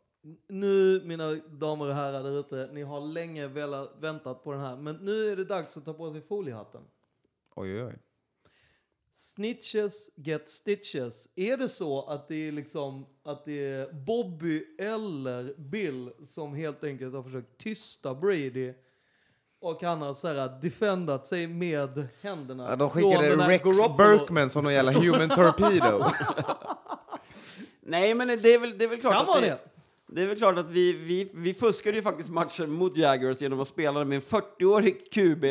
[0.48, 4.76] Nu, mina damer och herrar där ute, ni har länge velat, väntat på den här,
[4.76, 6.80] men nu är det dags att ta på sig foliehatten.
[7.54, 7.98] Oj, oj, oj.
[9.18, 11.28] Snitches get stitches.
[11.36, 16.84] Är det så att det är liksom att det är Bobby eller Bill som helt
[16.84, 18.72] enkelt har försökt tysta Brady
[19.60, 22.66] och han har så här defendat sig med händerna.
[22.68, 26.04] Ja, de skickade Rex Garoppolo- Berkman som någon jävla human torpedo.
[27.80, 29.58] Nej, men det är väl, det är väl klart Kan att vara det,
[30.08, 30.22] det.
[30.22, 33.68] är väl klart att vi, vi, vi fuskade ju faktiskt matchen mot Jaguars genom att
[33.68, 35.44] spela med en 40-årig QB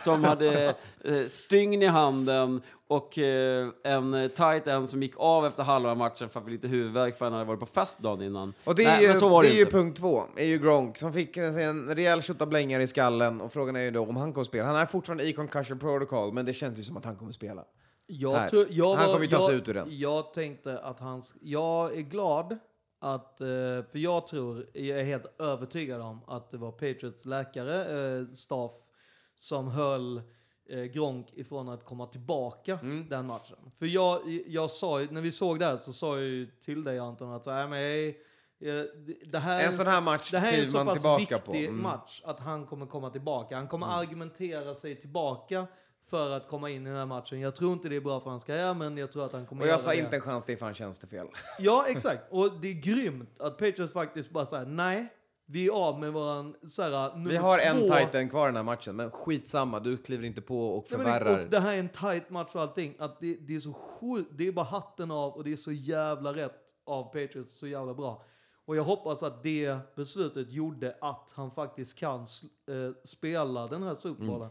[0.00, 5.62] som hade eh, stygn i handen och eh, en tight end som gick av efter
[5.62, 8.22] halva matchen för att få lite huvudvärk för att han hade varit på fest dagen
[8.22, 8.54] innan.
[8.64, 10.44] Och det är, Nej, ju, men så var det det är ju punkt två, är
[10.46, 14.02] ju Gronk som fick en, en rejäl tjottablängare i skallen och frågan är ju då
[14.02, 14.66] om han kommer spela.
[14.66, 17.64] Han är fortfarande i concussion protocol, men det känns ju som att han kommer spela.
[18.06, 18.48] Jag Här.
[18.48, 19.98] tror, jag Han var- kommer ju ta sig ut ur den.
[19.98, 21.22] Jag tänkte att han...
[21.40, 22.58] Jag är glad
[22.98, 23.40] att...
[23.40, 23.46] eh,
[23.90, 28.72] För jag tror, jag är helt övertygad om att det var Patriots läkare, eh, staff,
[29.34, 30.20] som höll
[30.68, 33.08] eh, Gronk ifrån att komma tillbaka Mm.
[33.08, 33.56] den matchen.
[33.78, 36.84] För jag, jag sa ju, när vi såg det här så sa jag ju till
[36.84, 38.14] dig Anton att så här, men,
[39.30, 41.52] det- här är En sån här match det här är en så pass viktig på.
[41.54, 41.82] Mm.
[41.82, 43.56] match att han kommer komma tillbaka.
[43.56, 45.66] Han kommer argumentera sig tillbaka
[46.10, 47.40] för att komma in i den här matchen.
[47.40, 49.62] Jag tror inte det är bra för hans karriär, men jag tror att han kommer
[49.62, 51.26] Och jag sa inte en chans, det är fan tjänstefel.
[51.58, 52.22] Ja, exakt.
[52.30, 55.12] Och det är grymt att Patriots faktiskt bara säger nej,
[55.48, 57.94] vi är av med våran så här, nummer Vi har en två.
[57.94, 61.44] titan kvar i den här matchen, men skitsamma, du kliver inte på och Nej, förvärrar.
[61.44, 62.94] och det här är en tight match och allting.
[62.98, 65.72] Att det, det är så sjukt, det är bara hatten av och det är så
[65.72, 68.22] jävla rätt av Patriots, så jävla bra.
[68.64, 72.26] Och jag hoppas att det beslutet gjorde att han faktiskt kan eh,
[73.04, 74.48] spela den här Super Mm.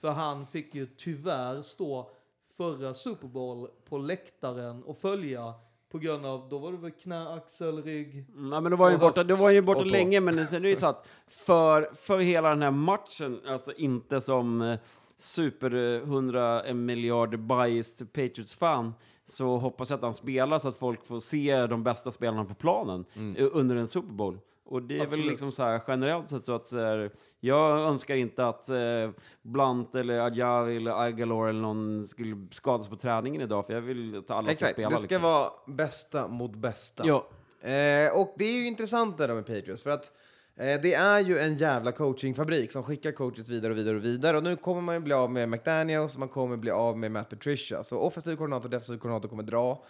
[0.00, 2.10] För han fick ju tyvärr stå
[2.56, 5.54] förra Super Bowl på läktaren och följa
[5.90, 8.24] på grund av, då var det väl knä, axel, rygg.
[8.50, 10.68] Ja, men då var ju borta, då var ju borta länge, men sen är det
[10.68, 14.78] ju så att för, för hela den här matchen, alltså inte som eh,
[15.16, 18.94] super eh, 100 miljard biased Patriots-fan,
[19.26, 22.54] så hoppas jag att han spelar så att folk får se de bästa spelarna på
[22.54, 23.04] planen
[23.36, 24.38] eh, under en Super Bowl.
[24.66, 25.26] Och det är väl Absolut.
[25.26, 29.10] liksom så här generellt sett så att så här, jag önskar inte att eh,
[29.42, 34.18] Blunt eller Ajavi eller Agalor eller någon skulle skadas på träningen idag, för jag vill
[34.18, 34.88] att alla ska Exakt, spela.
[34.88, 35.22] det ska liksom.
[35.22, 37.06] vara bästa mot bästa.
[37.06, 37.28] Ja.
[37.68, 40.12] Eh, och det är ju intressant det där med Patriots, för att
[40.56, 44.36] eh, det är ju en jävla coachingfabrik som skickar coaches vidare och vidare och vidare.
[44.36, 47.30] Och nu kommer man ju bli av med McDaniels, man kommer bli av med Matt
[47.30, 47.84] Patricia.
[47.84, 49.84] Så offensiv koordinator och defensiv koordinator kommer dra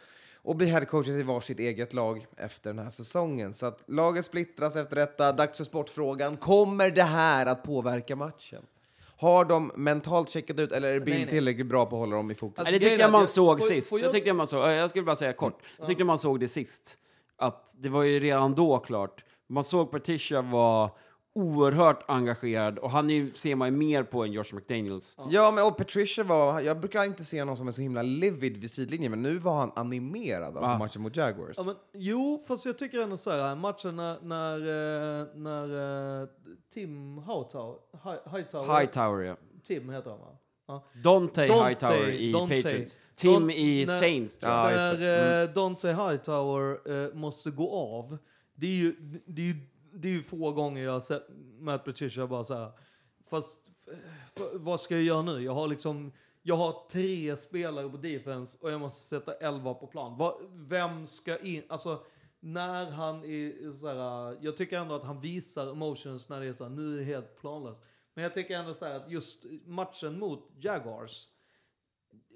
[0.47, 3.55] och bli headcoaches i varsitt eget lag efter den här säsongen.
[3.55, 5.33] Så att laget splittras efter detta.
[5.33, 6.37] Dags för sportfrågan.
[6.37, 8.63] Kommer det här att påverka matchen?
[9.19, 11.31] Har de mentalt checkat ut eller är Bill Nej, nej.
[11.31, 12.59] tillräckligt bra på att hålla dem i fokus?
[12.59, 13.89] Alltså, Nej, det tyckte jag man såg får- sist.
[13.89, 14.07] får jag...
[14.07, 15.59] jag- tyckte man såg, jag skulle bara säga kort.
[15.79, 16.99] Jag tyckte man såg det sist.
[17.39, 19.25] Att det var ju redan då klart.
[19.49, 20.91] Man såg Patricia var
[21.37, 25.17] oerhört engagerad och han är ju, ser man ju mer på än Josh McDaniels.
[25.31, 28.57] Ja, men och Patricia var, jag brukar inte se någon som är så himla livid
[28.57, 30.79] vid sidlinjen, men nu var han animerad, alltså Ah.
[30.79, 31.57] matchen mot Jaguars.
[31.57, 34.57] Ja, men, jo, fast jag tycker ändå så här, matchen när, när,
[35.21, 36.29] eh, när eh,
[36.75, 39.37] Tim Hightower, Hi- Hightower, Hightower, ja.
[39.65, 40.27] Tim heter han va?
[40.69, 40.85] Ja.
[41.05, 42.63] Dante, Dante, Hightower i Dante.
[42.63, 43.01] Patriots.
[43.17, 44.51] Tim Don- i när- Saints, jag.
[44.51, 48.19] Ja, just när eh, Dante Hightower eh, måste gå av,
[48.55, 48.93] det är ju,
[49.27, 49.57] det är ju,
[49.97, 51.27] det är ju få gånger jag har sett
[51.59, 52.73] Matt Patricia bara så här,
[53.27, 55.43] fast eh, vad ska jag göra nu?
[55.43, 59.87] Jag har liksom, jag har tre spelare på defense och jag måste sätta elva på
[59.87, 60.17] plan.
[60.17, 61.63] Va, vem ska in?
[61.69, 62.05] Alltså,
[62.41, 66.53] när han är så här, jag tycker ändå att han visar emotions när det är
[66.53, 67.85] så här, nu är det helt planlöst.
[68.15, 71.29] Men jag tycker ändå så här att just matchen mot Jaguars,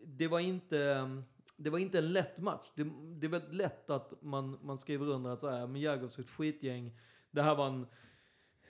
[0.04, 1.08] det var inte,
[1.56, 2.70] det var inte en lätt match.
[2.74, 6.18] Det, det är väldigt lätt att man, man skriver under att så här, men Jaguars
[6.18, 6.92] är ett skitgäng.
[7.30, 7.86] Det här var en,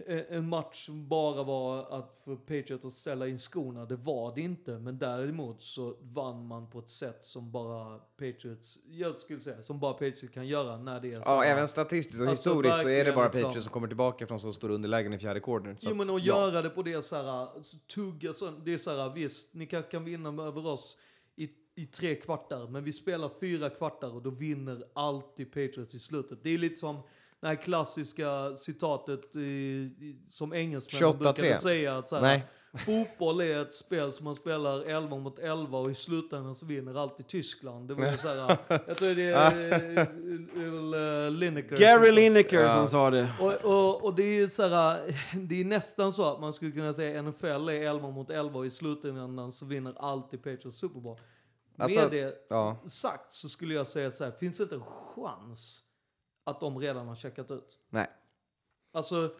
[0.06, 3.86] en match som bara var att för Patriots att ställa in skorna.
[3.86, 4.78] Det var det inte.
[4.78, 9.80] Men däremot så vann man på ett sätt som bara Patriots, jag skulle säga, som
[9.80, 12.88] bara Patriots kan göra när det är så Ja, även statistiskt och Alltså, historiskt så
[12.88, 13.42] är det bara liksom.
[13.42, 15.76] Patriots som kommer tillbaka från så stora underlägen i fjärde quartern.
[15.76, 16.50] Så Jo men att, ja.
[16.50, 17.48] göra det på det så här,
[17.94, 20.96] tugga så, det är så här, visst, ni kanske kan vinna över oss
[21.36, 25.98] i, i tre kvartar, men vi spelar fyra kvartar och då vinner alltid Patriots i
[25.98, 26.38] slutet.
[26.42, 27.02] Det är lite som
[27.40, 31.16] det här klassiska citatet i, i, som engelsmännen 28-3.
[31.18, 32.44] brukade säga att så här, Nej.
[32.86, 36.94] fotboll är ett spel som man spelar 11 mot 11 och i slutändan så vinner
[37.02, 37.88] alltid Tyskland.
[37.88, 41.76] Det var ju så här, jag tror det är Lineker.
[41.76, 43.28] som Gary sa- Lineker som sa det.
[43.40, 45.14] och, och, och det är så här,
[45.48, 48.66] det är nästan så att man skulle kunna säga NFL är 11 mot 11 och
[48.66, 51.18] i slutändan så vinner alltid Patriots Super Bowl.
[51.76, 52.76] Med Alltså, det ja.
[52.86, 54.82] sagt så skulle jag säga så här, finns det inte en
[55.14, 55.82] chans
[56.50, 57.78] att de redan har checkat ut?
[57.90, 58.06] Nej.
[58.92, 59.30] Alltså,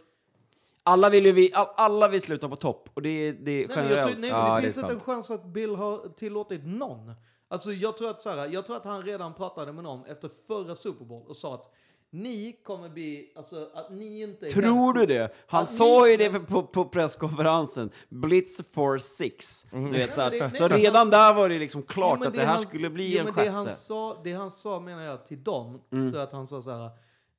[0.82, 3.68] Alla vill ju vi, all, alla vill sluta på topp och det är, det är
[3.68, 6.60] nej, jag tror, nej, Ja, men det finns inte en chans att Bill har tillåtit
[6.64, 7.14] någon
[7.48, 10.30] Alltså jag tror att så här, jag tror att han redan pratade med dem efter
[10.46, 11.74] förra Super Bowl och sa att
[12.12, 15.34] ni kommer bli, alltså att ni inte Tror du det?
[15.46, 17.90] Han sa ju det på, på presskonferensen.
[18.08, 19.66] Blitz for six.
[19.70, 20.48] Du vet, så Nej, men det- här.
[20.50, 22.46] nej, så men redan han- där var det liksom klart Jo, men att det här
[22.46, 23.48] han- skulle bli jo, en men sjätte.
[23.48, 26.04] det han, sa, det han sa menar jag till dem, Mm.
[26.10, 26.90] tror jag att han sa så här.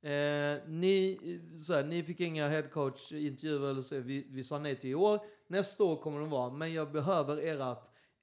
[0.04, 1.18] Eh, ni,
[1.66, 5.20] så här, ni fick inga headcoach-intervjuer eller så, vi, vi sa nej till i år.
[5.48, 7.36] Nästa år kommer de vara, men jag behöver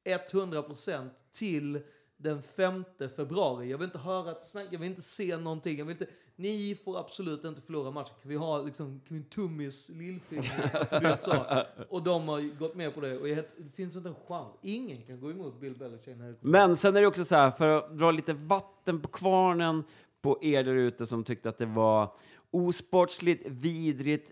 [0.06, 1.80] ert 100% till
[2.22, 2.84] den 5
[3.16, 3.70] februari.
[3.72, 5.78] Jag vill inte höra ett snack, jag vill inte se någonting.
[5.78, 8.14] Jag vill inte, ni får absolut inte förlora matchen.
[8.22, 10.76] Kan vi ha liksom, kan vi tummis lillfinger?
[10.80, 11.46] Alltså.
[11.90, 13.18] Och de har gått med på det.
[13.18, 14.56] Och jag, det finns inte en chans.
[14.62, 16.16] Ingen kan gå emot Bill Belichick.
[16.42, 19.84] Men sen är det också så här, för att dra lite vatten på kvarnen
[20.22, 22.14] på er där ute som tyckte att det var
[22.52, 24.32] osportsligt, vidrigt,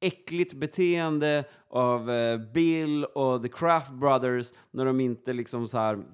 [0.00, 6.04] äckligt beteende av eh, Bill och The Craft Brothers när de inte liksom så här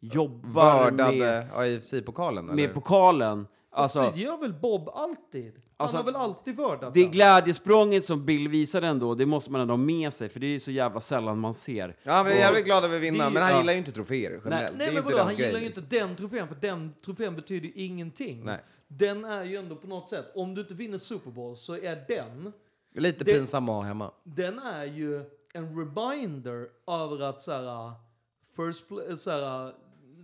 [0.00, 2.46] jobbar med, Vördade AFC-pokalen?
[2.46, 3.46] med pokalen.
[3.70, 5.52] Alltså, det gör väl Bob alltid?
[5.54, 7.10] Han Alltså, har väl alltid vördat det den?
[7.10, 10.50] glädjesprånget som Bill visade ändå, det måste man ändå ha med sig, för det är
[10.50, 11.96] ju så jävla sällan man ser.
[12.02, 13.58] Ja, men jag är jävligt glad över att vinna, det- men han ja.
[13.58, 14.76] gillar ju inte troféer generellt.
[14.78, 15.82] Nej är men vadå, han hans gillar grej, ju liksom.
[15.84, 18.44] inte den trofén, för den trofén betyder ju ingenting.
[18.44, 18.58] Nej.
[18.88, 22.04] Den är ju ändå på något sätt, om du inte vinner Super Bowl så är
[22.08, 22.52] den,
[22.94, 24.10] Lite det- pinsam att ha hemma.
[24.24, 27.92] den är ju en reminder över att såhär,
[28.56, 29.72] first pla- såhär,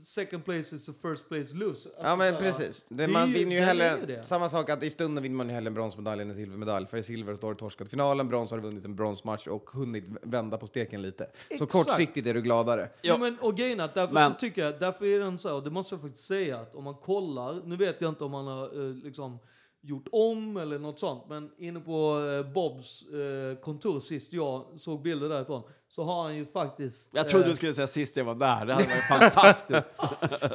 [0.04, 1.90] second place is the first place loser.
[1.90, 2.84] Alltså, Ja, men precis.
[2.88, 4.24] Det, man ju- vinner ju hellre...
[4.24, 6.86] Samma sak att i stunden vinner man ju hellre en bronsmedalj än en silvermedalj.
[6.86, 10.04] För i silver står det torskat finalen, brons har du vunnit en bronsmatch och hunnit
[10.22, 11.26] vända på steken lite.
[11.48, 11.72] Så Exakt.
[11.72, 12.88] kortsiktigt är du gladare.
[13.02, 13.18] Ja.
[13.18, 15.54] men, och grejen är att därför Men- så tycker jag, därför är den så här,
[15.56, 18.34] och det måste jag faktiskt säga, att om man kollar, nu vet jag inte om
[18.34, 19.38] han har eh, liksom
[19.84, 25.02] gjort om eller något sånt, men inne på eh, Bobs eh, kontor sist jag såg
[25.02, 27.10] bilder därifrån, så har han ju faktiskt...
[27.14, 29.96] Jag trodde eh, du skulle säga sist jag var där, det hade varit fantastiskt.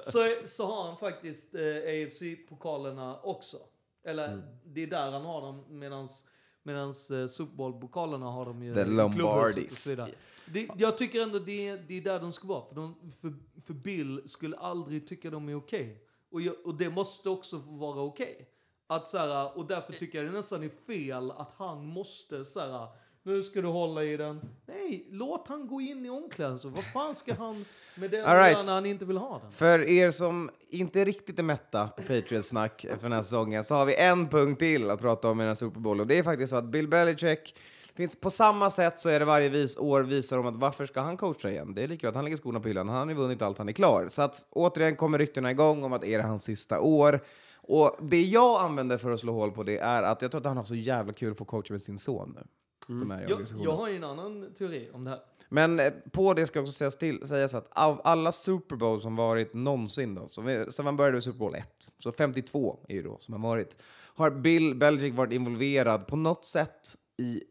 [0.11, 3.57] så, så har han faktiskt eh, AFC-pokalerna också.
[4.05, 4.41] Eller Mm.
[4.65, 6.25] det är där han har dem, medans
[6.63, 9.87] Medans eh, Super Bowl-pokalerna har de ju The Lombardis.
[9.99, 10.09] och.
[10.45, 12.65] Det, jag tycker ändå det, är- det är där de ska vara.
[12.65, 13.33] För, de, för,
[13.65, 16.03] för Bill skulle aldrig tycka de är okej.
[16.31, 18.47] Och, jag, och det måste också vara okej.
[18.87, 22.59] Att så här, och därför tycker jag det nästan är fel att han måste så
[22.59, 22.87] här,
[23.23, 24.41] nu ska du hålla i den.
[24.65, 26.77] Nej, låt han gå in i omklädningsrummet.
[26.77, 28.65] Vad fan ska han med den All right.
[28.65, 29.51] när han inte vill ha den?
[29.51, 33.85] För er som inte riktigt är mätta på Patriots-snack för den här säsongen så har
[33.85, 35.99] vi en punkt till att prata om i den här Super Bowl.
[35.99, 37.55] Och det är faktiskt så att Bill Belichick
[37.95, 41.01] finns på samma sätt så är det varje vis, år visar om att varför ska
[41.01, 41.73] han coacha igen?
[41.75, 42.89] Det är lika bra att han lägger skorna på hyllan.
[42.89, 44.07] Han har ju vunnit allt, han är klar.
[44.09, 47.21] Så att återigen kommer ryktena igång om att är det hans sista år?
[47.67, 50.47] Och det jag använder för att slå hål på det är att jag tror att
[50.47, 52.47] han har så jävla kul att få coacha med sin son nu.
[52.89, 55.19] I Jag, jag har ju en annan teori om det här.
[55.49, 59.15] Men eh, på det ska också sägas, till, sägas att av alla Super Bowl som
[59.15, 60.27] varit någonsin då,
[60.71, 63.77] så man började med Super Bowl 1, så 52 är ju då som har varit,
[64.15, 67.43] har Bill Belichick varit involverad på något sätt i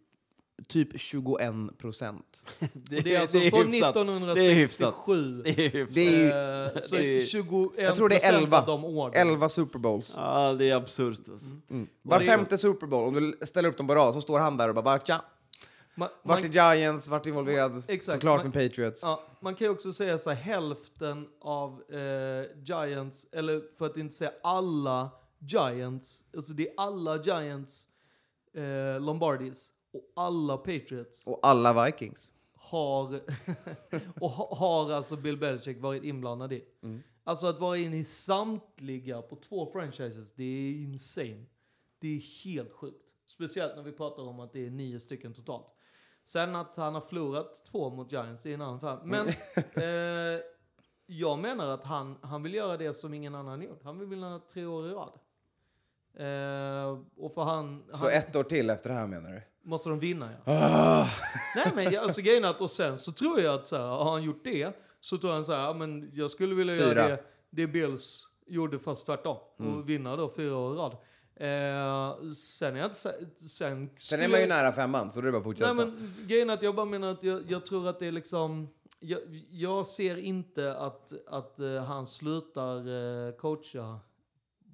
[0.69, 2.47] typ 21 procent.
[2.73, 3.97] Det, Det är alltså det från hyfsat.
[3.97, 5.43] 1967.
[5.45, 5.55] Det är hyfsat.
[5.55, 5.95] Det är hyfsat.
[5.95, 6.27] Det är ju
[6.77, 9.13] Eh, så Det är- 21 jag tror det är 11, av de åren.
[9.17, 10.15] 11 Super Bowls.
[10.17, 11.19] Ja, det är absurt.
[11.33, 11.51] Alltså.
[12.03, 14.39] Var det är- femte Super Bowl, om du ställer upp dem på rad, så står
[14.41, 15.25] han där och bara, bara tja.
[15.99, 19.03] Man, Vart man, är Giants, vart är involverad Exakt, såklart man- med Patriots.
[19.03, 23.97] ja, man kan ju också säga så här, hälften av eh, Giants, eller för att
[23.97, 27.89] inte säga alla Giants, alltså det är alla Giants
[28.57, 32.33] eh, Lombardis och alla Patriots Och alla Vikings.
[32.55, 33.21] har,
[34.21, 36.65] och ha, har alltså Bill Belichick varit inblandad i.
[37.25, 41.45] Alltså att vara inne i samtliga på två franchises, det är insane.
[41.99, 43.03] Det är helt sjukt.
[43.27, 45.75] Speciellt när vi pratar om att det är nio stycken totalt.
[46.25, 49.01] Sen att han har förlorat två mot Giants, det är en annan fall.
[49.05, 49.29] Men
[49.75, 50.41] eh,
[51.07, 53.83] jag menar att han, han vill göra det som ingen annan gjort.
[53.83, 55.19] Han vill vinna tre år i rad.
[56.15, 57.85] Eh, och för han...
[57.93, 59.43] Så han ett år till efter det här menar du?
[59.67, 61.09] Måste de vinna ja.
[61.57, 63.85] Nej men jag- alltså grejen är att och sen så tror jag att så här,
[63.85, 66.87] har han gjort det så tror han så här, ja, men jag skulle vilja Fyra.
[66.87, 70.93] göra det, det Bills gjorde fast tvärtom och vinna då fyra år i rad.
[71.41, 72.97] Eh, sen är jag inte
[73.49, 75.73] sen, Sen är man ju nära femman, så det är bara att fortsätta.
[75.73, 78.13] Nej men grejen är att jag bara menar att jag, jag tror att det är
[78.13, 78.69] liksom
[79.01, 82.77] jag, jag ser inte att, att eh, han slutar
[83.29, 84.01] eh, coacha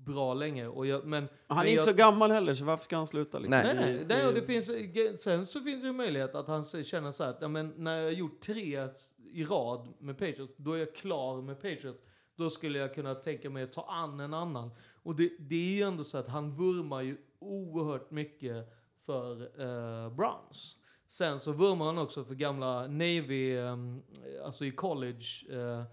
[0.05, 0.67] bra länge.
[0.67, 3.07] Och jag, men, Han men är inte jag, så gammal heller, så varför ska han
[3.07, 3.39] sluta?
[3.39, 3.61] Liksom?
[3.63, 3.75] Nej.
[3.75, 4.27] Nej, nej.
[4.27, 4.71] Och det finns,
[5.23, 7.97] sen så finns det ju möjlighet att han känner så här att ja, men när
[7.97, 8.89] jag har gjort tre
[9.33, 12.03] i rad med Patriots, då är jag klar med Patriots.
[12.37, 14.71] Då skulle jag kunna tänka mig att ta an en annan.
[15.03, 18.69] Och det, det är ju ändå så att han vurmar ju oerhört mycket
[19.07, 20.77] för eh, Browns.
[21.09, 24.03] Sen så vurmar han också för gamla Navy, ehm,
[24.45, 25.85] alltså i college, eh,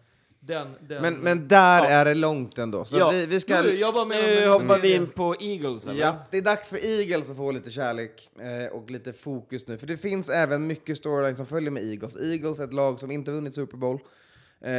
[0.41, 1.01] Den, den.
[1.01, 1.85] Men, men där Ja.
[1.89, 2.85] är det långt ändå.
[2.85, 3.09] Så Ja.
[3.09, 3.61] vi, vi ska...
[3.61, 6.01] Nu, jag bara menar, Nu hoppar vi in på Eagles, eller?
[6.01, 9.77] Ja, det är dags för Eagles att få lite kärlek eh, och lite fokus nu.
[9.77, 12.15] För det finns även mycket storyline som följer med Eagles.
[12.15, 13.99] Eagles är ett lag som inte vunnit Super Bowl.
[14.61, 14.71] Eh,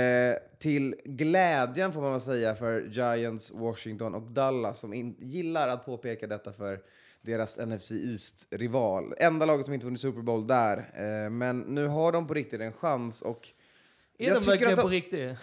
[0.58, 5.86] till glädjen får man väl säga för Giants, Washington och Dallas som in, gillar att
[5.86, 6.78] påpeka detta för
[7.22, 9.14] deras NFC East-rival.
[9.18, 10.76] Enda laget som inte vunnit Super Bowl där.
[10.76, 13.48] Eh, men nu har de på riktigt en chans och
[14.20, 15.37] Är tycker verkligen att de- på riktigt?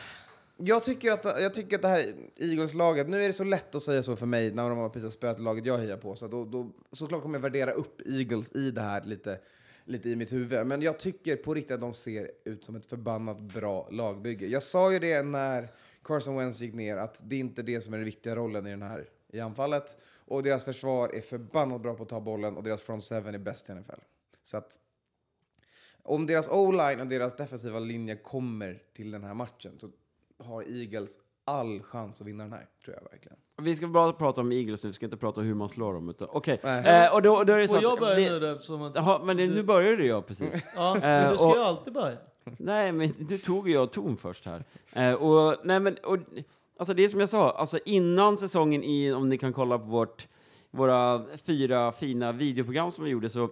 [0.58, 3.84] jag tycker, att, jag tycker att det här Eagles-laget, nu är det så lätt att
[3.84, 6.46] säga så för mig när de har precis spöat laget jag hejar på, så då,
[6.46, 9.40] då, såklart kommer jag värdera upp Eagles i det här lite,
[9.86, 10.68] lite i mitt huvud.
[10.68, 14.48] Men jag tycker på riktigt att de ser ut som ett förbannat bra lagbygge.
[14.48, 15.70] Jag sa ju det när
[16.04, 18.70] Carson Wentz gick ner, att det är inte det som är den viktiga rollen i
[18.70, 19.98] den här i anfallet.
[20.26, 23.40] Och deras försvar är förbannat bra på att ta bollen och deras front seven är
[23.40, 24.02] bäst i NFL.
[24.44, 24.80] Så att
[26.08, 29.89] om deras o-line och deras defensiva linje kommer till den här matchen så
[30.43, 33.38] har Eagles all chans att vinna den här, tror jag verkligen.
[33.62, 35.93] Vi ska bara prata om Eagles nu, vi ska inte prata om hur man slår
[35.93, 36.10] dem.
[36.10, 36.60] Utan, okej.
[36.63, 37.06] Nej.
[37.06, 38.96] Eh, och då, då är det så Får jag börja nu då eftersom att...
[38.96, 40.65] Jaha, men det, nu började jag precis.
[40.76, 42.17] Ja, men du ska ju alltid börja.
[42.58, 44.63] Nej, men du tog ju jag ton först här.
[44.93, 46.17] Eh, och, nej, men, och,
[46.80, 49.86] alltså det är som jag sa, alltså innan säsongen, i, om ni kan kolla på
[49.86, 50.28] vårt,
[50.72, 53.50] våra fyra fina videoprogram som vi gjorde, så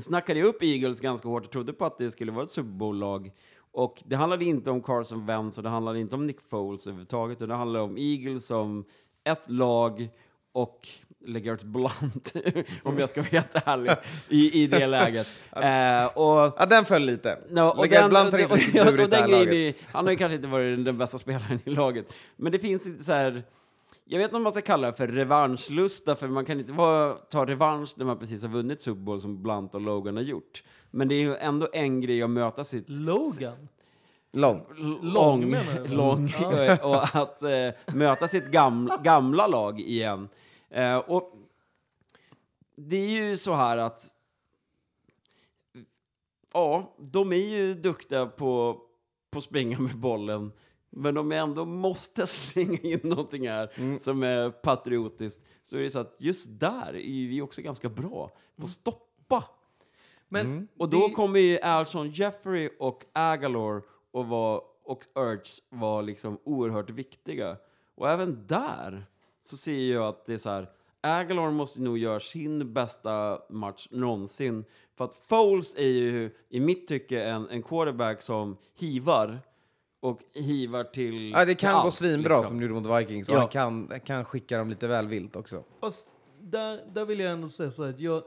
[0.00, 2.70] snackade jag upp Eagles ganska hårt och trodde på att det skulle vara ett Super
[2.70, 3.30] Bowl-lag.
[3.72, 7.38] Och det handlade inte om Carson Wentz och det handlade inte om Nick Foles överhuvudtaget,
[7.38, 8.84] utan det handlade om Eagles som
[9.24, 10.08] ett lag
[10.52, 10.88] och
[11.26, 12.32] LeGarrette Blunt,
[12.82, 13.92] om jag ska vara helt ärlig,
[14.28, 15.26] i, i det läget.
[15.52, 17.38] Eh, och, Ja, den föll lite.
[17.48, 19.52] Lägga den, ibland har inte riktigt burit det här laget.
[19.52, 22.14] är, han har ju kanske inte varit den bästa spelaren i laget.
[22.36, 23.42] Men det finns lite så här,
[24.12, 27.14] jag vet inte om man ska kalla det för revanschlusta, för man kan inte vara,
[27.14, 30.64] ta revansch när man precis har vunnit Super Bowl som Blunt och Logan har gjort.
[30.90, 33.68] Men det är ju ändå en grej att möta sitt Logan?
[34.32, 34.66] Lång.
[35.02, 35.94] lång, menar du?
[35.94, 36.32] lång
[36.92, 40.28] och att eh, möta sitt gamla, gamla lag igen.
[40.70, 41.32] Eh, och
[42.76, 44.06] det är ju så här att
[46.52, 48.80] ja, de är ju duktiga på,
[49.30, 50.52] på att springa med bollen.
[50.94, 54.00] Men de ändå måste slänga in någonting här Mm.
[54.00, 55.44] som är patriotiskt.
[55.62, 59.44] Så är det så att just där är vi också ganska bra på att stoppa.
[60.28, 60.68] Men Mm.
[60.78, 66.38] Och då det- kommer ju Alshon Jeffrey och Agalor och, var, och Ertz var liksom
[66.44, 67.56] oerhört viktiga.
[67.94, 69.06] Och även där
[69.40, 73.88] så ser jag att det är så här, Agalor måste nog göra sin bästa match
[73.90, 74.64] någonsin.
[74.96, 79.40] För att Foles är ju i mitt tycke en, en quarterback som hivar
[80.02, 82.48] och hivar till Ja, det kan gå svinbra liksom.
[82.48, 83.38] som det gjorde mot Vikings och Ja.
[83.38, 85.64] han kan, kan skicka dem lite väl vilt också.
[85.80, 86.06] Fast
[86.40, 88.22] där, där vill jag ändå säga så att jag,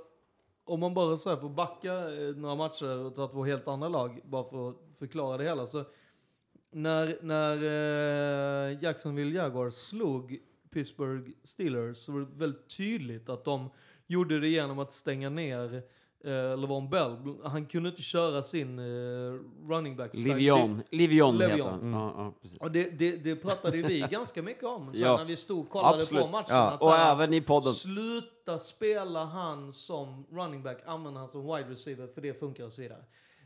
[0.65, 3.87] om man bara så här får backa eh, några matcher och ta två helt andra
[3.87, 5.65] lag, bara för att förklara det hela.
[5.65, 5.83] Så
[6.71, 7.57] när, när
[8.71, 10.37] eh, Jacksonville Jaguars slog
[10.73, 13.69] Pittsburgh Steelers så var det väldigt tydligt att de
[14.07, 15.83] gjorde det genom att stänga ner
[16.25, 17.17] eh, LeVon Bell.
[17.43, 18.83] Han kunde inte köra sin eh,
[19.69, 20.11] running back.
[20.13, 21.93] Livion, Livion heter han.
[21.93, 22.59] Ja, ja, precis.
[22.59, 25.17] Och det, det, det pratade vi ganska mycket om så Ja.
[25.17, 26.23] när vi stod och kollade Absolut.
[26.23, 26.45] på matchen.
[26.55, 26.71] Ja.
[26.71, 27.73] att Och här, även i podden.
[27.73, 32.73] Sluta spela han som running back, använda han som wide receiver för det funkar och
[32.73, 33.03] så vidare.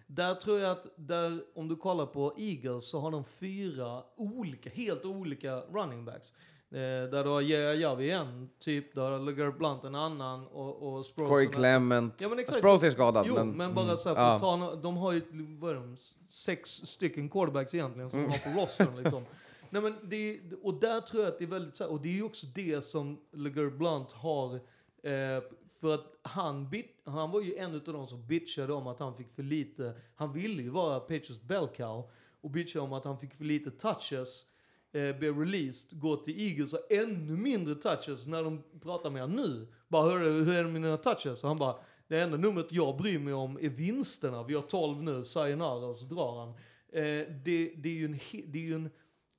[0.08, 4.70] Där tror jag att, där, om du kollar på Eagles så har de fyra olika,
[4.70, 6.34] helt olika running backs.
[6.72, 11.30] Eh, där du har Javi en typ, där har Blunt en annan och, och Sproles
[11.30, 12.14] Corey en- Clement.
[12.22, 12.58] Ja, men exakt.
[12.58, 13.26] Sproles är skadad.
[13.28, 14.40] Jo, men, men, bara så här, ja.
[14.40, 15.22] ta, de har ju,
[15.60, 15.98] vad är de,
[16.30, 18.40] sex stycken quarterbacks egentligen som de Mm.
[18.46, 19.26] har på rostern liksom.
[19.70, 22.10] Nej, men det, och där tror jag att det är väldigt så här, och det
[22.10, 25.44] är ju också det som LeGarrette Blunt har, eh,
[25.82, 29.16] för att han, bit, han var ju en av de som bitchade om att han
[29.16, 32.10] fick för lite, han ville ju vara Patriots bell cow,
[32.42, 34.46] och bitchade om att han fick för lite touches,
[34.92, 39.36] eh, blev released, går till Eagles och ännu mindre touches när de pratar med honom
[39.38, 39.68] nu.
[39.88, 41.44] Bara, hur, hur är det med dina touches?
[41.44, 41.76] Och han bara,
[42.08, 44.44] det enda numret jag bryr mig om är vinsterna.
[44.44, 46.50] Vi har 12 nu, sayonara, och så drar han.
[46.92, 48.20] Eh, det, det är ju en,
[48.52, 48.90] det är ju en,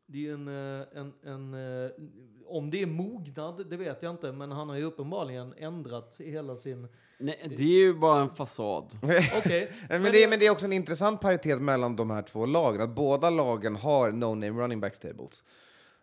[0.06, 4.32] det är eh, en, en, en, en om det är mognad, det vet jag inte,
[4.32, 6.88] men han har ju uppenbarligen ändrat hela sin,
[7.18, 8.92] Nej, det är ju bara en fasad.
[9.38, 9.72] okej.
[9.88, 12.80] Men, det, är- men det är också en intressant paritet mellan de här två lagen.
[12.80, 15.44] Att båda lagen har no-name running backs tables.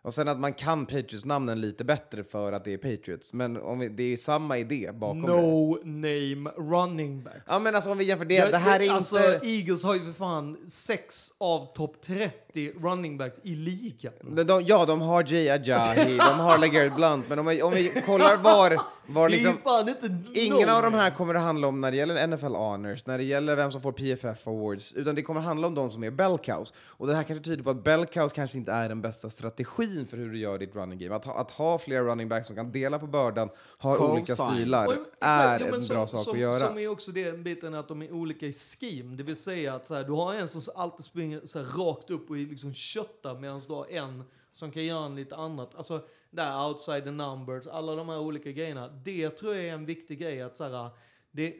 [0.08, 3.34] Och sen att man kan Patriots-namnen lite bättre för att det är Patriots.
[3.34, 5.32] Men om vi, det är samma idé bakom det.
[5.32, 7.44] No name running backs.
[7.48, 9.48] Ja men alltså om vi jämför det, Ja, det här är alltså, inte...
[9.48, 14.12] Eagles har ju för fan sex av topp 30 running backs i ligan.
[14.22, 17.72] De, de, ja, de har Jay Ajayi, de har LeGarrette Blunt, men om vi, om
[17.72, 19.54] vi kollar var, var det är liksom...
[19.54, 22.46] ju fan inte Ingen av de här kommer att handla om när det gäller NFL
[22.54, 25.74] Honors, när det gäller vem som får PFF Awards, utan det kommer att handla om
[25.74, 26.72] de som är bell cows.
[26.86, 30.06] Och det här kanske tyder på att bell cows kanske inte är den bästa strategin
[30.06, 31.14] för hur du gör ditt running game.
[31.14, 33.48] Att ha, att ha flera running backs som kan dela på bördan,
[33.78, 34.10] har Co-sign.
[34.12, 36.68] olika stilar, Och- är jo, en som- bra sak som, att göra.
[36.68, 39.16] Som är också den biten att de är olika i scheme.
[39.16, 42.10] Det vill säga att så här, du har en som alltid springer så här, rakt
[42.10, 45.74] upp och liksom köttar medan du har en som kan göra en lite annat.
[45.74, 48.88] Alltså, där outside the numbers, alla de här olika grejerna.
[49.04, 50.90] Det tror jag är en viktig grej att så här,
[51.30, 51.54] det,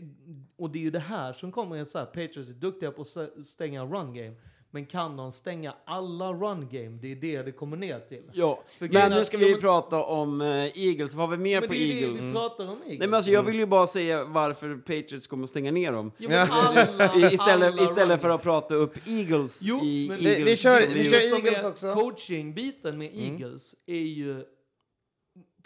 [0.58, 3.02] och det är ju det här som kommer att så här, Patriots är duktiga på
[3.02, 4.34] att st- stänga run game.
[4.70, 6.98] Men kan de stänga alla run game?
[7.02, 8.22] Det är det det kommer ner till.
[8.32, 10.48] Ja, För men nu ska vi men- prata om eh,
[10.78, 11.14] Eagles.
[11.14, 12.22] Vad har vi mer Men på det är det Eagles?
[12.22, 12.98] vi pratar om Eagles.
[12.98, 16.12] Nej, men alltså, jag vill ju bara säga varför Patriots kommer att stänga ner dem.
[16.18, 20.38] Jo, alla, I, istället, alla istället för att prata upp Eagles Jo, i men- Eagles.
[20.40, 21.94] Vi- vi kör- vi kör Eagles också.
[21.94, 24.44] Coaching-biten med Eagles är ju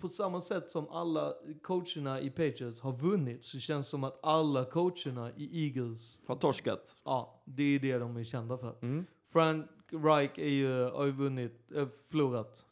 [0.03, 1.33] på samma sätt som alla
[1.63, 6.37] coacherna i Patriots har vunnit så känns det som att alla coacherna i Eagles, Har
[6.37, 6.97] torskat.
[7.05, 8.75] ja, det är det de är kända för.
[8.83, 9.07] Mm.
[9.33, 12.65] Frank Reich är ju, har ju vunnit, äh, förlorat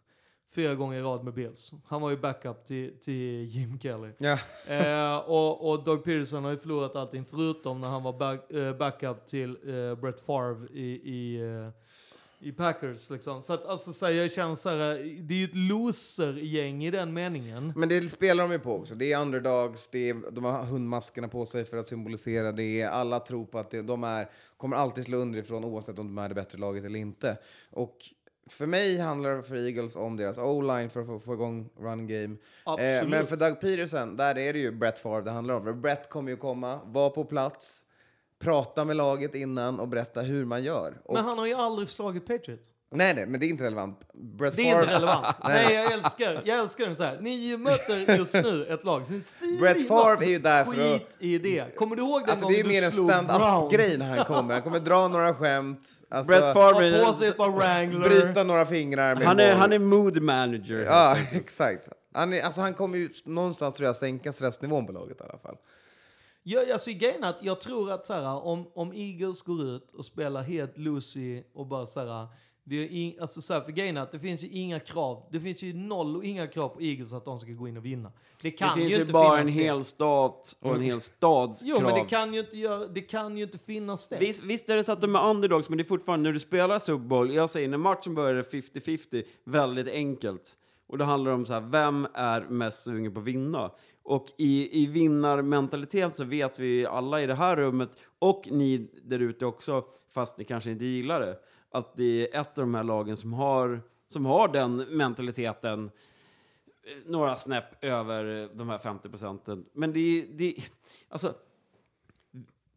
[0.54, 1.72] fyra gånger i rad med Bills.
[1.86, 4.12] Han var ju backup till, till Jim Kelly.
[4.18, 4.38] Ja.
[4.66, 8.76] Eh, och, och Doug Peterson har ju förlorat allting förutom när han var back, eh,
[8.76, 11.68] backup till eh, Brett Favre i, i, eh,
[12.40, 13.10] i Packers.
[13.10, 13.42] Liksom.
[13.42, 14.76] Så att alltså, så här, jag känner så här,
[15.22, 17.72] det är ju ett loser-gäng i den meningen.
[17.76, 18.94] Men det spelar de ju på också.
[18.94, 22.84] Det är underdogs, det är, de har hundmaskerna på sig för att symbolisera det.
[22.84, 26.28] Alla tror på att det, de är, kommer alltid slå underifrån oavsett om de är
[26.28, 27.36] det bättre laget eller inte.
[27.70, 27.96] Och
[28.50, 32.06] för mig handlar det för Eagles om deras o-line för att få, få igång run
[32.06, 32.36] game.
[32.66, 35.80] Eh, men för Doug Peterson, där är det ju Brett Favre det handlar om.
[35.80, 37.86] Brett kommer ju komma, vara på plats,
[38.40, 40.94] prata med laget innan och berätta hur man gör.
[41.04, 42.68] Och, Men han har ju aldrig slagit Patriots.
[42.90, 44.00] nej, nej, men det är inte relevant.
[44.14, 45.26] Brett Det är inte relevant.
[45.44, 45.64] Nej.
[45.66, 47.18] Nej, jag älskar, jag älskar den så här.
[47.20, 49.02] Ni möter just nu ett lag
[49.60, 50.78] Brett Favre är ju där för att...
[50.78, 51.76] Skit i det.
[51.76, 54.54] Kommer du ihåg den Alltså gången det är mer en stand-up-grej när han kommer.
[54.54, 58.08] Han kommer dra några skämt, alltså, Brett Favre, på sig ett par Wrangler.
[58.08, 60.84] bryta några fingrar med han är, han är mood manager.
[60.84, 61.88] Ja, exakt.
[62.14, 65.38] Han, är, alltså, han kommer ju någonstans tror jag sänka stressnivån på laget i alla
[65.38, 65.56] fall.
[66.42, 70.04] Ja, alltså grejen att jag tror att så här, om, om Eagles går ut och
[70.04, 72.28] spelar helt Lucy och bara så här,
[72.64, 75.62] vi in, alltså så här, för grejen att det finns ju inga krav, det finns
[75.62, 78.12] ju noll och inga krav på Eagles att de ska gå in och vinna.
[78.42, 79.62] Det kan det finns ju ju inte bara en finnas det.
[79.62, 81.86] hel stat och en hel stads Jo, krav.
[81.90, 84.18] men det kan ju inte, göra, det kan ju inte finnas det.
[84.18, 86.40] Visst, visst är det så att de är underdogs, men det är fortfarande när du
[86.40, 90.56] spelar Super Bowl, jag säger när matchen börjar är det 50-50, väldigt enkelt.
[90.86, 93.70] Och det handlar om så här, vem är mest sugen på att vinna?
[94.10, 99.18] Och i, i vinnarmentalitet så vet vi alla i det här rummet, och ni där
[99.18, 99.84] ute också,
[100.14, 101.38] fast ni kanske inte gillar det,
[101.70, 107.10] att det är ett av de här lagen som har, som har den mentaliteten eh,
[107.10, 109.64] några snäpp över de här 50 procenten.
[109.72, 110.54] Men det är, det
[111.08, 111.34] alltså,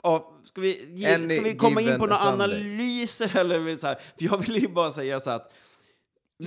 [0.03, 3.95] Ja, ska vi, ge, ska vi komma in på några analyser eller så här?
[3.95, 5.53] För jag vill ju bara säga så att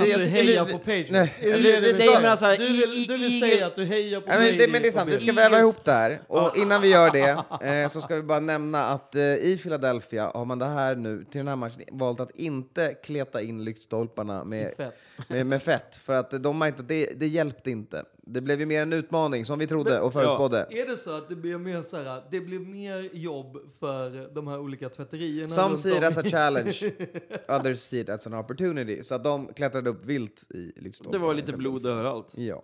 [0.01, 1.11] Att du hejar vi- på Patriots.
[1.11, 2.57] nej, vi- vi du vill Nej, men alltså, säga?
[2.57, 4.69] Du i- vill, i- du vill i- säga att du hejar på Ja, men, det,
[4.69, 6.21] men det är sant, vi ska väva ihop det här.
[6.29, 10.31] Och innan vi gör det eh, så ska vi bara nämna att eh, i Philadelphia
[10.35, 14.45] har man det här nu, till den här matchen, valt att inte kleta in lyktstolparna
[14.45, 14.95] med, Fett.
[15.29, 15.97] med, med fett.
[15.97, 18.05] För att de har inte, det, det hjälpte inte.
[18.29, 20.67] Det blev ju mer en utmaning som vi trodde och förutspådde.
[20.71, 24.49] Är det så att det blir mer så här, det blir mer jobb för de
[24.49, 25.49] här olika tvätterierna?
[25.49, 26.93] Some see it as a challenge,
[27.49, 29.03] others see it as an opportunity.
[29.03, 31.19] Så att de klättrade upp vilt i lyktstolparna.
[31.19, 32.35] det var lite blod överallt.
[32.37, 32.63] Ja.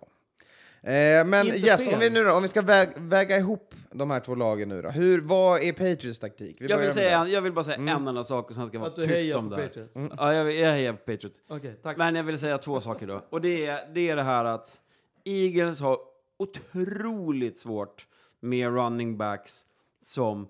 [0.83, 1.93] Eh, men Inte yes, fel.
[1.93, 4.81] om vi, nu då, om vi ska väg, väga ihop de här två lagen nu
[4.81, 4.89] då.
[4.89, 6.57] Hur, vad är Patriots taktik?
[6.59, 8.85] Vi Jag vill, säga, jag vill bara säga en enda sak och sen ska jag
[8.85, 9.67] Att vara du tyst hejar om på det här.
[9.67, 10.15] Patriots?
[10.17, 11.37] Ja, jag, jag hejar på Patriots.
[11.83, 11.97] Tack.
[11.97, 13.25] Men jag vill säga två saker då.
[13.29, 14.79] Och det är, det är det här att
[15.25, 15.97] Eagles har
[16.37, 18.07] otroligt svårt
[18.39, 19.65] med running backs
[20.01, 20.47] som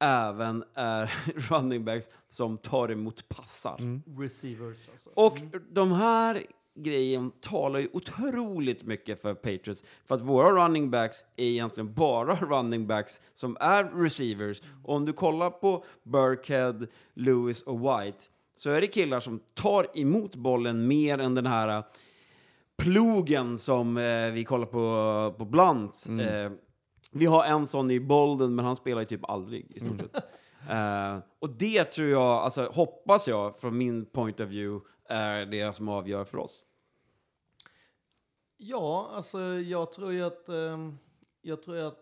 [0.00, 1.12] även är
[1.50, 4.02] running backs som tar emot passar.
[4.20, 5.10] Receivers alltså.
[5.14, 5.38] Och
[5.70, 9.84] de här grejen talar ju otroligt mycket för Patriots.
[10.06, 14.62] För att våra running backs är egentligen bara running backs som är receivers.
[14.84, 18.18] Och om du kollar på Burkhead, Lewis och White
[18.56, 21.84] så är det killar som tar emot bollen mer än den här
[22.82, 26.06] plogen som eh, vi kollar på, på Blunt.
[26.08, 26.52] Eh,
[27.12, 30.24] vi har en sån i Bolden, men han spelar ju typ aldrig i stort sett.
[30.70, 35.76] Eh, och det tror jag, alltså hoppas jag, från min point of view, är det
[35.76, 36.64] som avgör för oss.
[38.56, 40.98] Ja, alltså jag tror ju att, ehm,
[41.40, 41.98] jag tror att,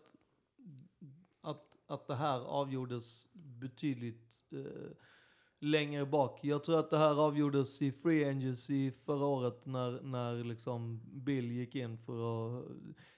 [1.42, 4.90] att, att det här avgjordes betydligt eh,
[5.60, 6.40] längre bak.
[6.42, 11.52] Jag tror att det här avgjordes i Free Agency förra året när, när liksom Bill
[11.52, 12.12] gick in för
[12.58, 12.64] att,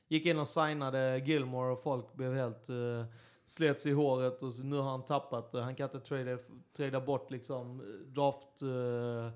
[0.09, 3.05] gick in och signade Gilmore och folk blev helt, uh,
[3.45, 5.63] slets i håret och så nu har han tappat det.
[5.63, 6.39] Han kan inte trada,
[6.77, 9.31] trada bort liksom eh, draft uh,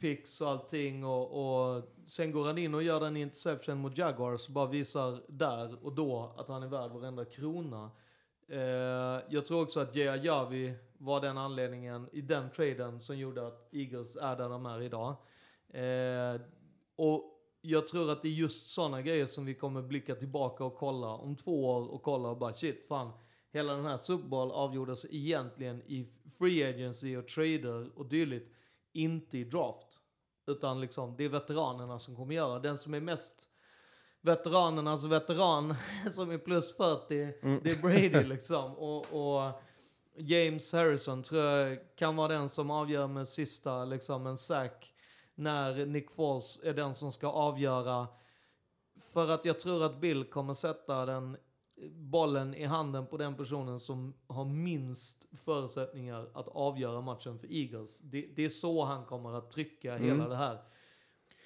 [0.00, 4.46] picks och allting och, och sen går han in och gör den interception mot Jaguars
[4.46, 7.90] och bara visar där och då att han är värd varenda krona.
[8.50, 13.46] Eh, jag tror också att Jea Javi var den anledningen i den traden som gjorde
[13.46, 15.16] att Eagles är där de är idag.
[15.68, 16.40] Eh,
[16.96, 20.76] och jag tror att det är just sådana grejer som vi kommer blicka tillbaka och
[20.76, 23.12] kolla om två år och kolla och bara shit, fan.
[23.52, 26.06] Hela den här Super Bowl avgjordes egentligen i
[26.38, 28.52] free agency och trader och dylikt,
[28.92, 30.00] inte i draft.
[30.46, 32.58] Utan liksom, det är veteranerna som kommer göra.
[32.58, 33.49] Den som är mest
[34.20, 35.74] veteranernas veteran,
[36.12, 37.60] som är plus 40, Mm.
[37.64, 38.74] det är Brady liksom.
[38.76, 39.52] Och, och
[40.16, 44.92] James Harrison tror jag kan vara den som avgör med sista, liksom en sack.
[45.34, 48.08] När Nick Foles är den som ska avgöra.
[49.12, 51.36] För att jag tror att Bill kommer sätta den
[51.90, 57.98] bollen i handen på den personen som har minst förutsättningar att avgöra matchen för Eagles.
[58.00, 60.58] Det, det är så han kommer att trycka hela det här.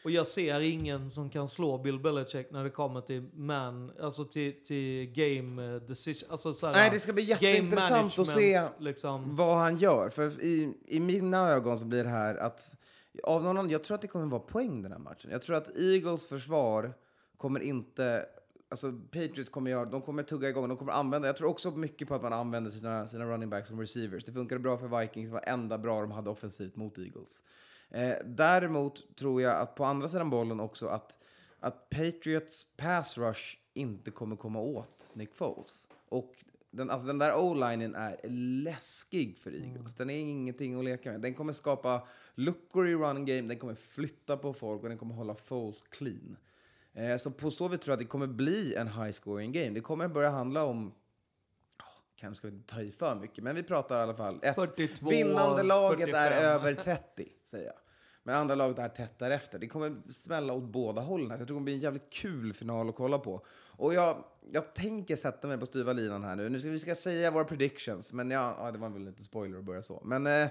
[0.05, 4.25] Och jag ser ingen som kan slå Bill Belichick när det kommer till man, alltså
[4.25, 6.31] till, till game eh, decision.
[6.31, 9.37] Alltså så här, Nej, det ska bli jätteintressant att se Liksom.
[9.37, 10.09] vad han gör.
[10.09, 12.77] För i, i mina ögon så blir det här att...
[13.23, 15.31] Av någon annan, jag tror att det kommer vara poäng den här matchen.
[15.31, 16.93] Jag tror att Eagles försvar
[17.37, 18.27] kommer inte...
[18.69, 22.09] Alltså Patriots kommer göra, de kommer tugga igång, de kommer använda, jag tror också mycket
[22.09, 24.25] på att man använder sina, sina running backs som receivers.
[24.25, 27.43] Det funkade bra för Vikings, det var enda bra de hade offensivt mot Eagles.
[27.95, 31.19] Eh, däremot tror jag att på andra sidan bollen också att,
[31.61, 35.87] att Patriots pass rush inte kommer komma åt Nick Foles.
[36.09, 38.17] Och den, alltså den där o-linen är
[38.65, 39.95] läskig för Eagles.
[39.95, 41.21] Den är ingenting att leka med.
[41.21, 45.15] Den kommer skapa luckor i run game, den kommer flytta på folk och den kommer
[45.15, 46.37] hålla Foles clean.
[46.93, 49.71] Eh, så på så vis tror jag att det kommer bli en high scoring game.
[49.71, 50.93] Det kommer börja handla om
[52.17, 54.39] Kanske ska vi inte ta i för mycket, men vi pratar i alla fall.
[54.43, 56.45] Ett 42, vinnande laget är 45.
[56.45, 57.75] över 30, säger jag.
[58.27, 59.59] Men andra laget är tätt därefter.
[59.59, 61.29] Det kommer smälla åt båda hållen.
[61.29, 63.47] Jag tror det kommer bli en jävligt kul final att kolla på.
[63.77, 66.49] Och jag, jag tänker sätta mig på styva linan här nu.
[66.49, 69.59] nu ska, vi ska säga våra predictions, men ja, ja, det var väl lite spoiler
[69.59, 70.03] att börja så.
[70.05, 70.49] Men eh,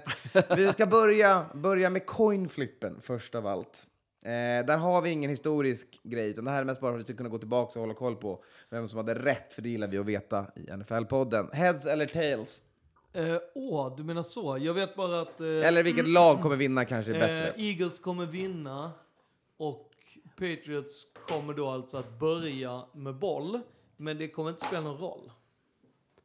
[0.56, 3.86] vi ska börja, börja med coinflippen först av allt.
[4.24, 7.00] Eh, där har vi ingen historisk grej, utan det här är mest bara för att
[7.00, 9.68] vi ska kunna gå tillbaka och hålla koll på vem som hade rätt, för det
[9.68, 11.52] gillar vi att veta i NFL-podden.
[11.52, 12.62] Heads eller tails?
[13.14, 14.58] Eh, Åh, du menar så.
[14.60, 17.48] Jag vet bara att eh, Eller vilket lag kommer vinna kanske är bättre.
[17.52, 18.92] eh, Eagles kommer vinna
[19.56, 19.90] och
[20.36, 23.60] Patriots kommer då alltså att börja med boll.
[23.96, 25.30] Men det kommer inte spela någon roll.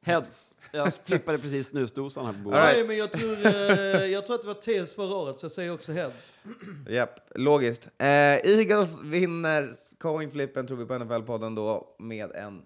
[0.01, 0.53] Heads.
[0.71, 2.59] Jag flippade precis snusdosan här på bordet.
[2.59, 2.77] All right.
[2.77, 5.51] Nej, men jag tror, eh, jag tror att det var Tails förra året, så jag
[5.51, 6.33] säger också heads.
[6.89, 7.89] Japp, logiskt.
[7.97, 12.61] Eh, Eagles vinner coinflippen, tror vi på NFL-podden då, med en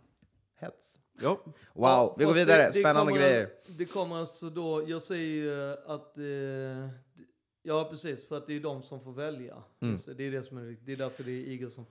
[0.59, 0.97] heads.
[1.21, 1.39] Ja.
[1.45, 2.57] Wow, Ja, vi går vidare.
[2.61, 3.49] det- det Spännande kommer- grejer.
[3.77, 6.89] Det kommer alltså då, jag säger ju att, eh,
[7.63, 9.55] ja precis, för att det är de som får välja.
[9.81, 9.91] Mm.
[9.93, 10.85] Just det, det är det som är viktigt.
[10.85, 11.85] Det är därför det är Eagles som...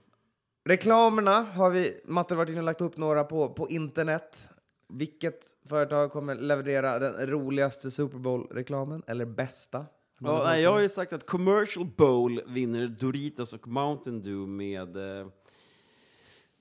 [0.69, 4.49] Reklamerna har vi, Matte har varit inne och lagt upp några på, på internet.
[4.93, 9.03] Vilket företag kommer leverera den roligaste Super Bowl-reklamen?
[9.07, 9.85] Eller bästa?
[10.19, 15.27] Ja, jag har ju sagt att Commercial Bowl vinner Doritos och Mountain Dew med eh,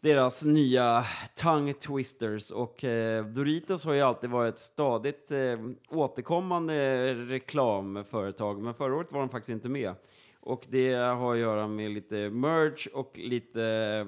[0.02, 2.50] deras nya tongue twisters.
[2.50, 5.38] Och eh, Doritos har ju alltid varit ett stadigt eh,
[5.90, 9.94] återkommande reklamföretag, men förra året var de faktiskt inte med.
[10.40, 14.06] Och det har att göra med lite merge och lite eh,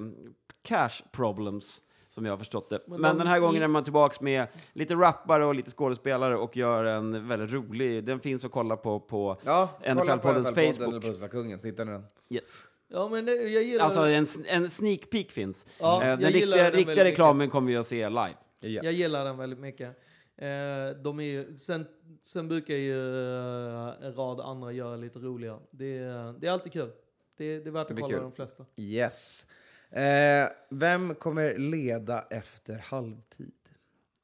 [0.62, 2.78] cash problems, som jag har förstått det.
[2.86, 6.36] Men, Men de- den här gången är man tillbaks med lite rappare och lite skådespelare
[6.36, 10.50] och gör en väldigt rolig, den finns att kolla på på Ja, kolla på NFL-poddens
[10.50, 10.88] NFL-podden Facebook.
[10.92, 12.04] eller Pussla-kungen, så hittar ni den.
[12.30, 12.64] Yes.
[12.88, 13.84] Ja men det, jag gillar...
[13.84, 15.66] Alltså en, en sneak peek finns.
[15.80, 18.34] Ja, Eh, den riktiga, den riktiga reklamen kommer vi att se live.
[18.60, 18.68] Ja.
[18.84, 19.88] Jag gillar den väldigt mycket.
[20.36, 21.86] Eh, de är ju, sen,
[22.22, 25.58] sen brukar ju eh, en rad andra göra lite roliga.
[25.70, 26.90] Det, är- det är alltid kul.
[27.36, 28.66] Det, det är värt att kolla de flesta.
[28.76, 29.46] Yes.
[29.90, 33.52] Eh, vem kommer leda efter halvtid?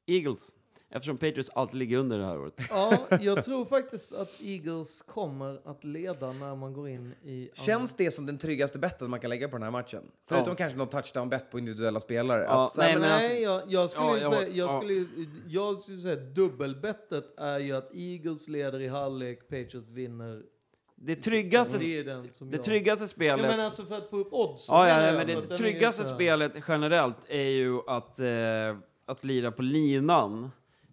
[0.07, 0.55] Eagles.
[0.93, 2.53] Eftersom Patriots alltid ligger under det här året.
[2.69, 7.49] Ja, jag tror faktiskt att Eagles kommer att leda när man går in i...
[7.53, 10.03] Känns det som den tryggaste betten man kan lägga på den här matchen?
[10.29, 10.55] Förutom Ja.
[10.55, 12.43] kanske någon touchdown-bet på individuella spelare.
[12.43, 14.47] Ja, att, så här, nej, men, men Nej, jag, jag skulle Ja, ju jag- säga,
[14.47, 14.77] jag ja.
[14.79, 15.07] skulle, ju-
[15.47, 20.41] jag skulle säga dubbelbettet är ju att Eagles leder i halvlek, Patriots vinner
[20.95, 23.41] det tryggaste, Det är den som det jag- tryggaste Ja, spelet...
[23.47, 24.65] men alltså för att få upp odds.
[24.69, 28.27] Ja, ja, nej, men det tryggaste spelet generellt är ju att, eh,
[29.05, 30.51] att lira på linan.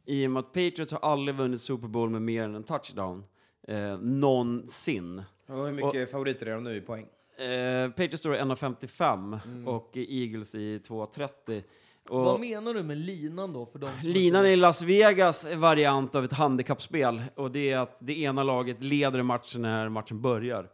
[0.08, 3.24] I och med att Patriots har aldrig vunnit Super Bowl med mer än en touchdown.
[3.68, 5.22] Eh, någonsin.
[5.46, 7.06] Och hur mycket favoriter är de nu i poäng?
[7.38, 11.62] Eh, Patriots står i 1,55 och Eagles i 2,30.
[12.08, 13.66] Vad Och menar du med linan då?
[13.66, 17.22] För de linan är Las Vegas variant av ett handikappspel.
[17.34, 20.68] Och det är att det ena laget leder matchen när matchen börjar.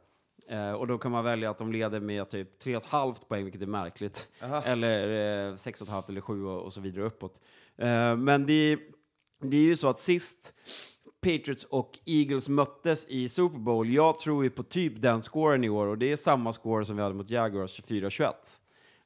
[0.49, 3.67] Eh, och då kan man välja att de leder med typ 3,5 poäng, vilket är
[3.67, 4.29] märkligt.
[4.43, 4.63] Aha.
[4.63, 5.09] Eller
[5.49, 7.41] eh, 6,5 eller 7 och, och så vidare uppåt.
[7.77, 8.79] Eh, men det,
[9.41, 10.53] det är ju så att sist
[11.21, 15.69] Patriots och Eagles möttes i Super Bowl, jag tror ju på typ den scoren i
[15.69, 18.33] år och det är samma score som vi hade mot Jaguars 24-21.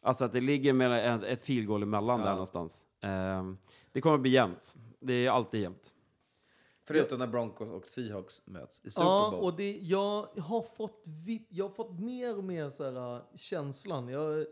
[0.03, 2.85] Alltså att det ligger med ett, field goal emellan där någonstans.
[3.03, 3.43] Eh,
[3.93, 4.75] det kommer bli jämnt.
[5.01, 5.95] Det är alltid jämnt.
[6.87, 9.45] Förutom när Broncos och Seahawks möts i Super Ja, Bowl.
[9.45, 11.03] och det, jag, har fått
[11.49, 14.09] jag har fått mer och mer så här, känslan.
[14.09, 14.47] Jag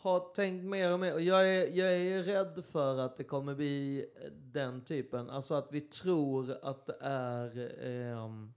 [0.00, 1.14] har tänkt mer och mer.
[1.14, 5.30] och Jag är, jag är rädd för att det kommer bli den typen.
[5.30, 7.72] Alltså att vi tror att det är...
[7.86, 8.52] ehm,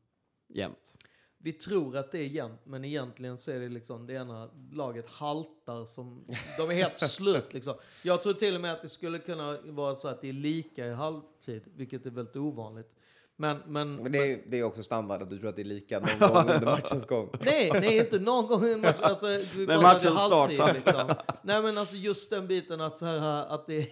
[0.48, 0.98] Jämnt.
[1.38, 5.10] vi tror att det är jämnt, men egentligen så är det liksom det ena laget
[5.10, 6.26] haltar som...
[6.58, 7.76] De är helt slut liksom.
[8.04, 10.86] Jag tror till och med att det skulle kunna vara så att det är lika
[10.86, 12.96] i halvtid, vilket är väldigt ovanligt.
[13.44, 15.66] Men, men, Men det är, det är också standard att du tror att det är
[15.66, 17.30] lika någon gång under matchens gång.
[17.40, 19.00] Nej, nej, inte någon gång i en match.
[19.02, 20.74] Alltså, Men pratar matchen startar.
[20.74, 21.16] Liksom.
[21.42, 23.88] Nej, men alltså just den biten att så här att det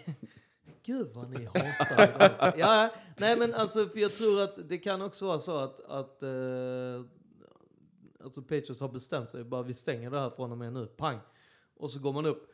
[0.85, 2.11] Gud vad ni hatar.
[2.19, 2.59] Alltså.
[2.59, 6.23] Ja, nej men alltså för jag tror att det kan också vara så att, att
[6.23, 6.29] eh,
[8.23, 11.19] alltså Patriots har bestämt sig, bara vi stänger det här från och med nu, pang.
[11.77, 12.50] Och så går man upp.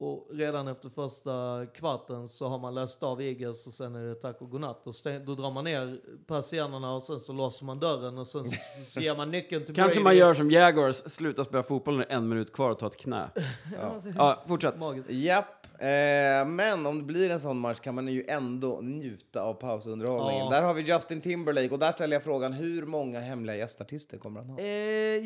[0.00, 4.14] Och redan efter första kvarten så har man läst av Eagles och sen är det
[4.14, 4.86] tack och godnatt.
[4.86, 8.44] Och stäng, då drar man ner persiennerna och sen så låser man dörren och sen
[8.44, 10.04] så, så ger man nyckeln till Kanske Brady.
[10.04, 12.86] man gör som Jaguars, slutar spela fotboll när det är en minut kvar och tar
[12.86, 13.30] ett knä.
[14.16, 14.80] Ja, fortsätt.
[14.80, 15.10] Magiskt.
[15.10, 19.54] Japp, eh, men om det blir en sån match kan man ju ändå njuta av
[19.54, 20.44] pausunderhållningen.
[20.44, 20.50] Ja.
[20.50, 24.40] Där har vi Justin Timberlake och där ställer jag frågan hur många hemliga gästartister kommer
[24.40, 24.58] han ha?
[24.60, 24.66] Eh,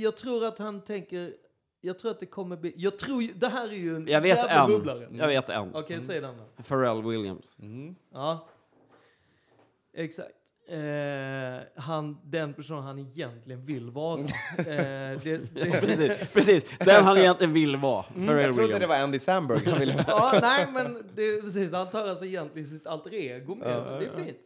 [0.03, 1.33] jag tror att han tänker...
[1.85, 2.73] Jag tror att det kommer bli...
[2.77, 3.33] Jag tror ju...
[3.33, 4.71] Det här är ju en Jag vet jävla en.
[4.71, 5.09] bubblare.
[5.13, 5.75] Jag vet en.
[5.75, 6.63] Okej, säg den då.
[6.63, 7.59] Pharrell Williams.
[8.13, 8.49] Ja.
[9.97, 10.31] Exakt.
[10.69, 14.21] Eh, han, den personen han egentligen vill vara.
[14.21, 14.27] eh,
[14.57, 15.21] det,
[15.55, 16.79] det, Precis, precis.
[16.79, 18.03] Den han egentligen vill vara.
[18.03, 18.81] Pharrell Mm, Jag trodde Williams.
[18.81, 20.05] det var Andy Samberg han ville vara.
[20.09, 23.99] ja, nej, men det, precis, han tar alltså egentligen sitt alter ego med sig.
[24.01, 24.39] Det är fint.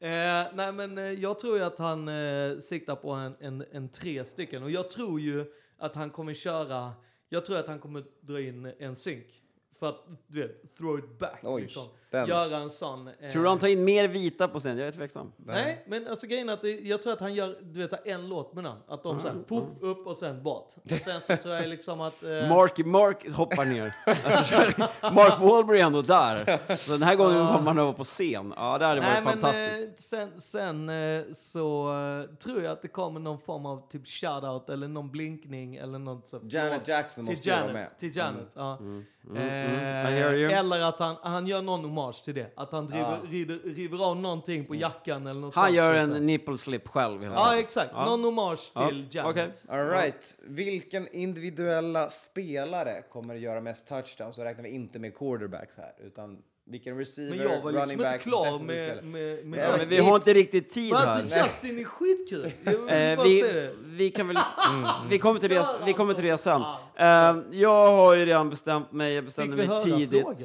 [0.00, 3.88] Eh, nej, men eh, jag tror ju att han eh, siktar på en, en, en
[3.88, 4.62] tre stycken.
[4.62, 5.44] Och jag tror ju
[5.78, 6.92] att han kommer köra...
[7.28, 9.26] Jag tror att han kommer dra in en synk.
[9.72, 11.40] För att, du vet, throw it back.
[11.42, 11.88] Oj, liksom.
[12.14, 12.28] Den.
[12.28, 13.08] Göra en sån...
[13.20, 14.78] eh, Tror du han tar in mer vita på scen?
[14.78, 15.32] Jag är tveksam.
[15.36, 18.28] Nej, men alltså grejen är att jag tror att han gör du vet, så en
[18.28, 18.80] låt med namn.
[18.88, 20.68] Att de såhär, puff, upp och sen bort.
[20.84, 22.22] Och sen så tror jag liksom att...
[22.22, 23.94] Eh, Mark, Mark hoppar ner.
[24.24, 24.54] Alltså,
[25.14, 26.58] Mark Wahlberg är ändå där.
[26.76, 28.54] Så den här gången kommer han över på scen.
[28.56, 30.12] Ja, det hade Nej, varit men fantastiskt.
[30.12, 31.92] eh, sen, sen eh, så
[32.30, 35.98] eh, tror jag att det kommer någon form av typ shoutout eller någon blinkning eller
[35.98, 36.40] något så.
[36.48, 37.98] Janet Jackson till måste ju vara Janet, med.
[37.98, 38.78] till Janet, ja.
[38.82, 39.04] I
[39.36, 40.50] Eh, hear you.
[40.52, 42.52] eller att han, han gör någon hommage till det.
[42.56, 43.30] Att han driver, Ja.
[43.30, 46.14] river, river av någonting på jackan eller något Han sånt, gör liksom.
[46.16, 47.24] en nipple slip själv.
[47.24, 47.58] Ja, tiden.
[47.58, 47.90] exakt.
[47.94, 48.04] Ja.
[48.04, 49.30] Någon hommage Ja, till Janet.
[49.66, 49.78] okej.
[49.78, 50.36] All right.
[50.42, 54.36] Vilken individuella spelare kommer att göra mest touchdowns?
[54.36, 57.92] Så räknar vi inte med quarterbacks här, utan vilken receiver, Men jag var liksom running
[57.92, 61.00] inte back, klar med, med, med Ja, Ja, men vi har inte riktigt tid Men
[61.02, 61.20] här.
[61.22, 62.46] alltså Justin är skitkul!
[62.64, 62.74] Jag
[63.12, 64.36] Eh, vi, vi kan väl...
[65.10, 66.62] Vi kommer till det, vi kommer till det sen.
[66.96, 69.14] Eh, jag har ju redan bestämt mig.
[69.14, 70.22] Jag bestämde mig tidigt.
[70.22, 70.36] frågan?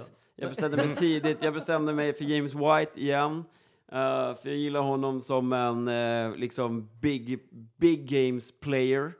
[0.41, 1.37] Jag bestämde mig tidigt.
[1.41, 3.43] Jag bestämde mig för James White igen.
[3.91, 7.39] Eh, för jag gillar honom som en eh, liksom big,
[7.77, 9.13] big games player.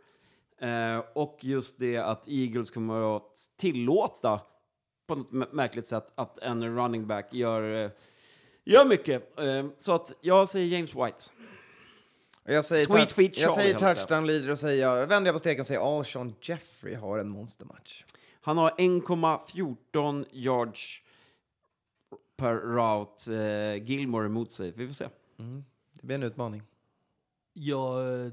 [0.61, 4.41] Eh, och just det att Eagles kommer att tillåta
[5.07, 7.91] på något mä- märkligt sätt att en running back gör,
[8.63, 9.33] gör mycket.
[9.77, 11.23] Så att jag säger James White.
[12.45, 15.61] Jag säger, Sweet Feet jag säger touchdown leader och säger, jag vänder jag på steken
[15.61, 18.03] och säger Alshon Jeffrey har en monstermatch.
[18.41, 21.01] Han har 1,14 yards
[22.39, 24.71] per route eh, Gilmore emot sig.
[24.71, 25.07] Vi får se.
[25.93, 26.61] Det blir en utmaning.
[27.53, 28.31] Jag, eh,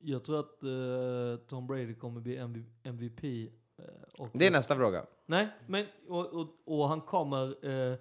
[0.00, 3.24] jag tror att eh, Tom Brady kommer bli MV MVP.
[3.24, 3.84] eh,
[4.18, 5.06] och, Det är nästa fråga.
[5.26, 7.66] Nej, men och, och, och han kommer...
[7.90, 7.98] Eh,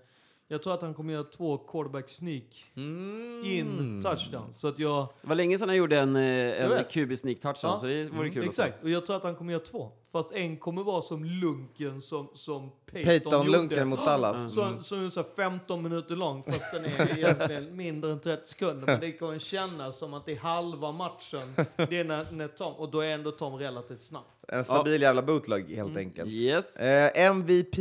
[0.48, 3.44] jag tror att han kommer göra två quarterback sneak Mm.
[3.46, 4.54] in touchdown.
[4.54, 5.08] Så att jag...
[5.22, 6.84] Det var länge sedan han gjorde en, eh, en.
[6.92, 7.78] QB sneak touchdown, Ja.
[7.80, 8.48] så det vore kul se.
[8.50, 9.92] Exakt, och jag tror att han kommer göra två.
[10.16, 13.86] Fast en kommer vara som lunken som, som Peyton, Peyton-lunken gjorde.
[13.86, 14.54] mot Dallas.
[14.56, 18.48] Så, så är så här 15 minuter lång fast den är egentligen mindre än 30
[18.48, 18.88] sekunder.
[18.88, 21.56] Men det kommer kännas som att det är halva matchen.
[21.90, 24.30] Det är när, när Tom, och då är ändå Tom relativt snabbt.
[24.48, 26.32] En stabil jävla bootleg helt enkelt.
[26.32, 26.78] Yes.
[26.78, 27.76] Eh, MVP.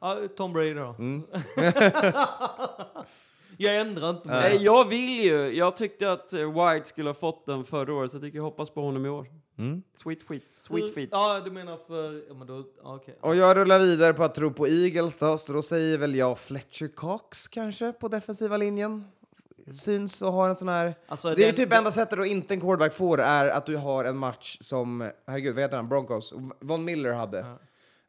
[0.00, 0.94] Ja, Tom Brady då.
[0.98, 1.22] Mm.
[3.56, 4.40] jag ändrar inte mig.
[4.40, 5.56] Nej, jag vill ju.
[5.56, 8.70] Jag tyckte att White skulle ha fått den förra året, så jag tycker jag hoppas
[8.70, 9.26] på honom i år.
[9.58, 9.82] Mm.
[9.94, 11.08] Sweet skit, sweet feet.
[11.12, 12.22] Ja, du menar för...
[12.28, 12.64] Ja, men då...
[12.82, 13.18] ja, Okej.
[13.20, 16.38] Och jag rullar vidare på att tro på Eagles då, så då säger väl jag
[16.38, 19.04] Fletcher Cox kanske på defensiva linjen.
[19.72, 20.94] Syns och har en sån här...
[21.06, 23.76] Alltså, det är den- typ enda sättet att inte en quarterback får är att du
[23.76, 27.46] har en match som, herregud vad heter han, Broncos, Von Miller hade.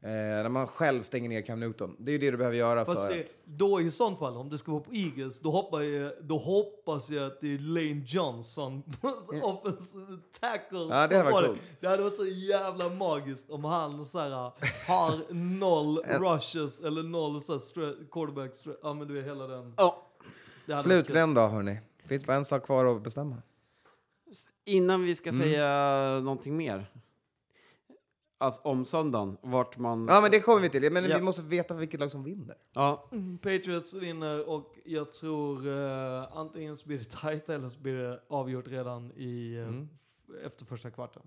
[0.01, 1.95] Eh, när man själv stänger ner Cam Newton.
[1.99, 3.35] Det är ju det du behöver göra Fast för det, att...
[3.45, 7.09] då i sånt fall, om det ska vara på Eagles, då, hoppar jag, då hoppas
[7.09, 8.83] jag att det är Lane Johnson,
[9.41, 10.79] offensive tackle.
[10.79, 11.61] Ja, det hade varit coolt.
[11.79, 14.51] Det hade varit så jävla magiskt om han så här,
[14.87, 19.47] har noll rushes eller noll så här, stre- quarterback, stre- ja men du är hela
[19.47, 19.73] den.
[20.65, 20.79] Kul.
[20.79, 23.35] Slutligen då hörni, finns bara en sak kvar att bestämma.
[24.65, 25.41] Innan vi ska Mm.
[25.41, 25.65] säga
[26.19, 26.91] någonting mer.
[28.41, 30.07] Alltså om söndagen, vart man...
[30.09, 31.17] Ja men det kommer vi till, men Ja.
[31.17, 32.55] vi måste veta vilket lag som vinner.
[32.75, 37.79] Ja, Mm, Patriots vinner och jag tror eh, antingen så blir det tight eller så
[37.79, 39.89] blir det avgjort redan i, eh, Mm.
[40.45, 41.21] efter första kvarten.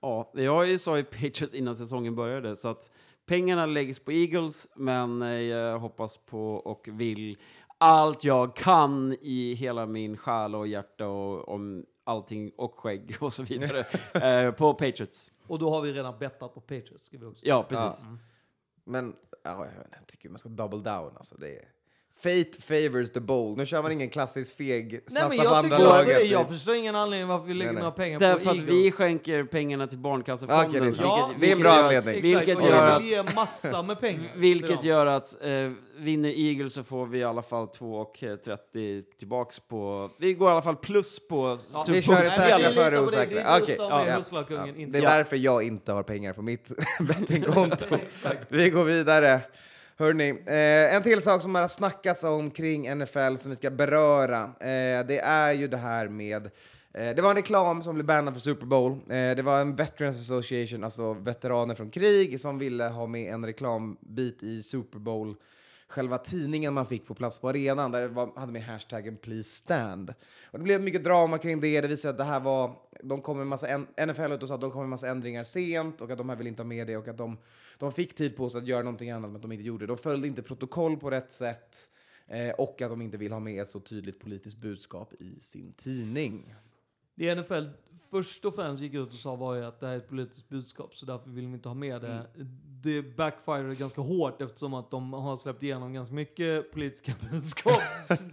[0.00, 2.90] ja, jag ju sa ju Patriots innan säsongen började, så att
[3.26, 7.38] pengarna läggs på Eagles, men eh, jag hoppas på och vill
[7.78, 13.32] allt jag kan i hela min själ och hjärta och om allting och skägg och
[13.32, 13.84] så vidare
[14.46, 15.32] eh, på Patriots.
[15.52, 18.04] Och då har vi redan bettat på Patriots, ska vi också Ja, precis.
[18.84, 21.16] Men ja, jag, vet inte, jag tycker man ska double down.
[21.16, 21.68] Alltså, det är...
[22.22, 23.58] Fate favors the bold.
[23.58, 26.74] Nu kör man ingen klassisk feg Nej, men på jag, andra tycker efter- jag förstår
[26.74, 27.80] ingen anledning varför vi lägger Nej, nej.
[27.82, 28.74] några pengar Därför på att Eagles.
[28.74, 30.66] vi skänker pengarna till Barncancerfonden.
[30.68, 31.02] Okej, det är.
[31.02, 32.22] Ja, vilket- det är en bra gör- anledning.
[32.22, 34.32] Vilket och gör jag att, vill ge massa med pengar.
[34.36, 40.10] vilket gör att eh, vinner Eagles så får vi i alla fall 2,30 tillbaks på...
[40.18, 43.56] Vi går i alla fall plus på Ja, vi kör det säkra vi före osäkra.
[43.58, 44.22] Som ja, ja.
[44.48, 45.12] Ja, det är jag.
[45.12, 47.84] därför jag inte har pengar på mitt bettingkonto.
[48.48, 49.40] Vi går vidare.
[50.02, 54.42] Hörni, eh, en till sak som har snackats om kring NFL som vi ska beröra,
[54.42, 56.46] eh, det är ju det här med
[56.94, 58.92] eh, det var en reklam som blev bannad för Super Bowl.
[58.92, 63.46] Eh, det var en Veterans Association, alltså veteraner från krig, som ville ha med en
[63.46, 65.36] reklambit i Super Bowl
[65.92, 69.50] själva tidningen man fick på plats på arenan där det var, hade med hashtaggen please
[69.50, 70.14] stand.
[70.50, 71.80] Och det blev mycket drama kring det.
[71.80, 72.70] Det visade att det här var,
[73.02, 75.44] de kom med massa, en, NFL ut och sa att de kom med massa ändringar
[75.44, 77.38] sent och att de här vill inte ha med det och att de,
[77.82, 79.92] de fick tid på sig att göra någonting annat men de inte gjorde det.
[79.92, 81.76] De följde inte protokoll på rätt sätt
[82.26, 85.72] eh, och att de inte vill ha med ett så tydligt politiskt budskap i sin
[85.72, 86.54] tidning.
[87.14, 87.64] Det NFL
[88.12, 90.48] först och främst gick ut och sa var ju att det här är ett politiskt
[90.48, 92.26] budskap så därför vill de inte ha med det.
[92.82, 97.80] Det backfirade ganska hårt eftersom att de har släppt igenom ganska mycket politiska budskap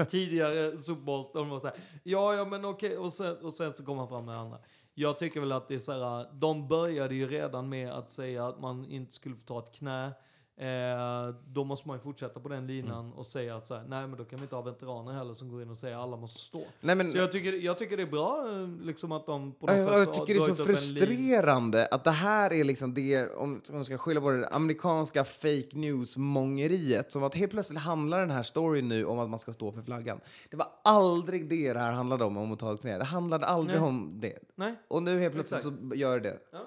[0.10, 1.28] tidigare Super Bowls.
[1.34, 4.08] där De var såhär, ja ja men okej och sen, och sen så kom man
[4.10, 4.58] fram med det andra.
[4.94, 8.60] Jag tycker väl att det är såhär, de började ju redan med att säga att
[8.60, 10.12] man inte skulle få ta ett knä.
[10.60, 14.08] Eh, då måste man ju fortsätta på den linan och säga att så här, nej
[14.08, 16.18] men då kan vi inte ha veteraner heller som går in och säger att alla
[16.18, 16.66] måste stå.
[16.82, 19.66] Nej, men, Så jag tycker, jag tycker det är bra eh, liksom att de på
[19.66, 23.36] något jag, sätt jag tycker det är så frustrerande att det här är liksom det,
[23.36, 27.12] om om man ska skylla på det, amerikanska fake news-mångeriet.
[27.12, 29.82] Som att helt plötsligt handlar den här storyn nu om att man ska stå för
[29.82, 30.20] flaggan.
[30.50, 32.98] Det var aldrig det det här handlade om, om att ta ett knä.
[32.98, 33.88] Det handlade aldrig Nej.
[33.90, 34.40] om det.
[34.56, 35.78] Nej, Och nu helt plötsligt Exakt.
[35.90, 36.38] så gör det.
[36.52, 36.60] Ja.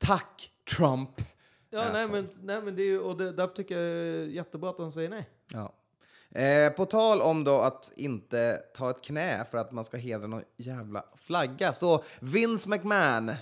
[0.00, 1.20] Tack, Trump!
[1.72, 1.92] Ja, Alltså.
[1.92, 4.76] nej, men, nej men det är ju, och det, därför tycker jag är jättebra att
[4.76, 5.28] de säger nej.
[5.52, 5.72] Ja.
[6.40, 10.26] Eh, på tal om då att inte ta ett knä för att man ska hedra
[10.26, 11.72] någon jävla flagga.
[11.72, 13.32] Så Vince McMahon,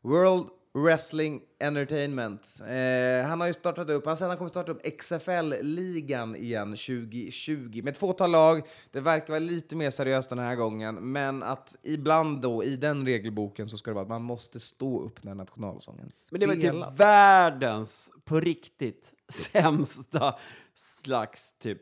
[0.00, 0.46] World
[0.84, 2.60] Wrestling Entertainment.
[2.60, 7.80] Eh, han har ju startat upp, han säger han kommer starta upp XFL-ligan igen 2020
[7.84, 8.62] med ett fåtal lag.
[8.90, 13.06] Det verkar vara lite mer seriöst den här gången, men att ibland då i den
[13.06, 16.32] regelboken så ska det vara att man måste stå upp när nationalsången spelas.
[16.32, 20.34] Men det var typ världens, på riktigt, sämsta
[20.74, 21.78] slags typ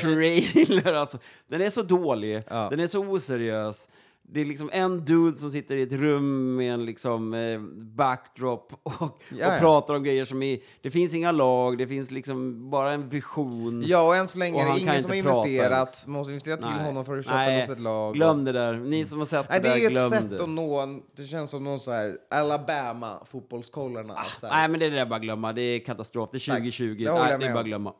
[0.00, 0.92] trailer.
[0.92, 2.68] Alltså, den är så dålig, Ja.
[2.70, 3.88] den är så oseriös.
[4.30, 7.60] Det är liksom en dude som sitter i ett rum med en liksom eh,
[7.96, 9.20] backdrop och, och
[9.58, 10.58] pratar om grejer som är...
[10.82, 13.82] Det finns inga lag, det finns liksom bara en vision.
[13.86, 16.04] Ja, och än så länge är det ingen som har investerat.
[16.06, 16.84] Man måste investera till Nej.
[16.84, 18.14] honom för att köpa Nej, loss ett lag.
[18.14, 18.74] Glöm det där.
[18.76, 20.42] Ni som har sett Nej, det det är där, ju ett glöm sätt det.
[20.42, 24.14] att nå en, det känns som någon så här Alabama fotbollskollarna.
[24.14, 25.52] att så här- Nej, men det är det där bara glömma.
[25.52, 26.28] Det är katastrof.
[26.32, 26.56] Det är Tack.
[26.56, 26.84] 2020.
[27.04, 27.92] Det Nej, jag det är bara glömma.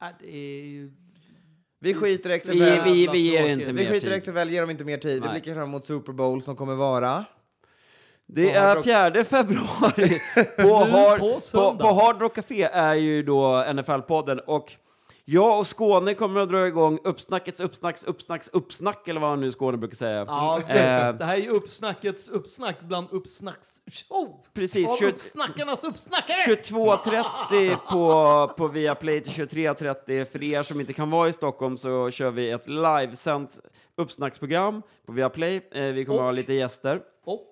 [0.00, 0.92] Nej, det är ju...
[1.80, 2.52] vi skiter i XFL.
[2.52, 4.22] Vi, vi, vi ger inte Vi mer skiter i tid.
[4.22, 5.14] XFL, ger dem inte mer tid.
[5.14, 5.30] Vi Nej.
[5.30, 7.24] blickar fram mot Super Bowl som kommer vara...
[8.32, 8.84] Det är Rock.
[8.84, 10.20] 4 februari
[10.56, 11.84] på, hard, på på, söndag.
[11.84, 14.72] på Hard Rock Café är ju då NFL-podden och
[15.32, 19.76] jag och Skåne kommer att dra igång uppsnackets uppsnacks uppsnacks uppsnack eller vad nu Skåne
[19.76, 20.24] brukar säga.
[20.28, 20.60] Ja.
[20.68, 21.12] Eh.
[21.16, 23.68] det här är ju uppsnackets uppsnack bland uppsnacks...
[24.08, 24.44] Oh!
[24.54, 26.54] Precis, Av kört- uppsnackarnas uppsnackare!
[26.54, 30.24] 22.30 på, på Viaplay till 23.30.
[30.24, 33.60] För er som inte kan vara i Stockholm så kör vi ett livesänt
[33.96, 35.68] uppsnacksprogram på Viaplay.
[35.72, 37.00] Eh, vi kommer Och- ha lite gäster.
[37.24, 37.46] Och-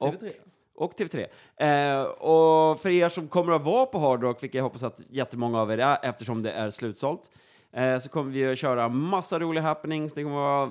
[0.00, 0.28] TV3.
[0.28, 0.47] och
[0.86, 1.26] TV3.
[1.56, 5.00] Eh, och för er som kommer att vara på Hard Rock, vilket jag hoppas att
[5.10, 7.30] jättemånga av er är eftersom det är slutsålt,
[7.72, 10.14] eh, så kommer vi att köra massa roliga happenings.
[10.14, 10.68] Det kommer att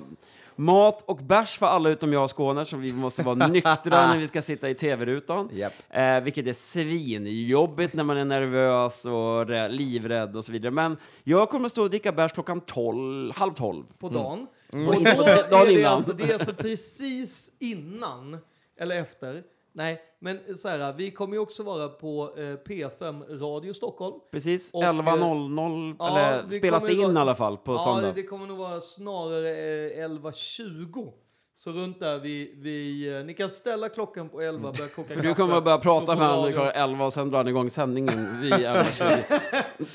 [0.60, 4.18] mat och bärs för alla utom jag och Skåne, så vi måste vara nyktra när
[4.18, 5.50] vi ska sitta i TV-rutan.
[5.52, 5.72] Japp.
[5.90, 10.70] Eh, vilket är svinjobbigt när man är nervös och rä- livrädd och så vidare.
[10.72, 13.84] Men jag kommer att stå och dricka bärs klockan 12, halv tolv.
[13.98, 14.46] på dagen.
[14.72, 14.88] Mm.
[14.88, 15.02] Och Och
[15.50, 18.38] då är det, alltså, det är alltså precis innan,
[18.80, 19.42] eller efter.
[19.78, 24.14] Nej, men så här, vi kommer ju också vara på eh, P5 Radio Stockholm.
[24.32, 28.02] Precis, Och, 11.00, ja, eller spelas det in i vara- alla fall på ja, söndag.
[28.06, 31.12] det, det kommer nog vara snarare eh, 11.20.
[31.60, 35.22] Så runt där vi, vi eh, ni kan ställa klockan på 11 börja koka För
[35.22, 38.40] du kommer att börja prata med honom klockan 11 och sen drar ni igång sändningen
[38.40, 39.40] vid 11.20.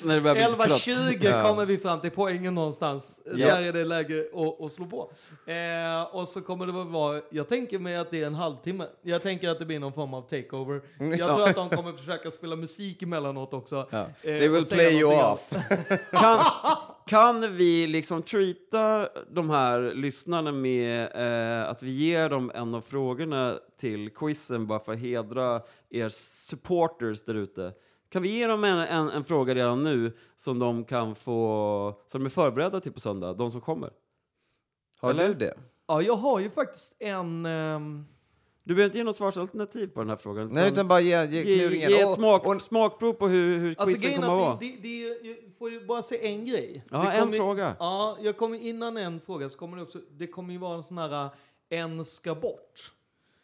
[0.08, 0.82] När du börjar bli lite trött.
[0.82, 3.22] 11.20 kommer vi fram till poängen någonstans.
[3.26, 3.48] Ja.
[3.48, 5.12] Där är det läge att, att slå på.
[5.52, 8.86] Eh, och så kommer det vara, jag tänker mig att det är en halvtimme.
[9.02, 10.82] Jag tänker att det blir någon form av takeover.
[11.18, 13.88] Jag tror att de kommer försöka spela musik emellanåt också.
[13.90, 14.00] Ja.
[14.00, 15.50] Eh, They will play you off.
[16.12, 16.40] Kan,
[17.06, 22.82] kan vi liksom treata de här lyssnarna med eh, att vi ger dem en av
[22.82, 27.74] frågorna till quizen bara för att hedra er supporters där ute?
[28.10, 32.22] Kan vi ge dem en, en, en fråga redan nu som de kan få, som
[32.22, 33.90] de är förberedda till på söndag, de som kommer?
[35.02, 35.28] Har Eller?
[35.28, 35.58] du det?
[35.88, 37.46] Ja, jag har ju faktiskt en...
[37.46, 38.06] ehm,
[38.66, 40.48] Du behöver inte ge något svarsalternativ på den här frågan.
[40.52, 41.90] Nej, utan bara ge, ge ge, kluringen.
[41.90, 44.58] ge Och- ett smak, och- smakprov på hur, hur Alltså quizen kommer att vara.
[44.60, 46.84] det, det, det, får ju bara se en grej.
[46.92, 47.76] Ja, Det en kommer fråga.
[47.80, 50.84] Ja, jag kommer innan en fråga så kommer det också, det kommer ju vara en
[50.84, 51.30] sån här,
[51.70, 52.92] en ska bort.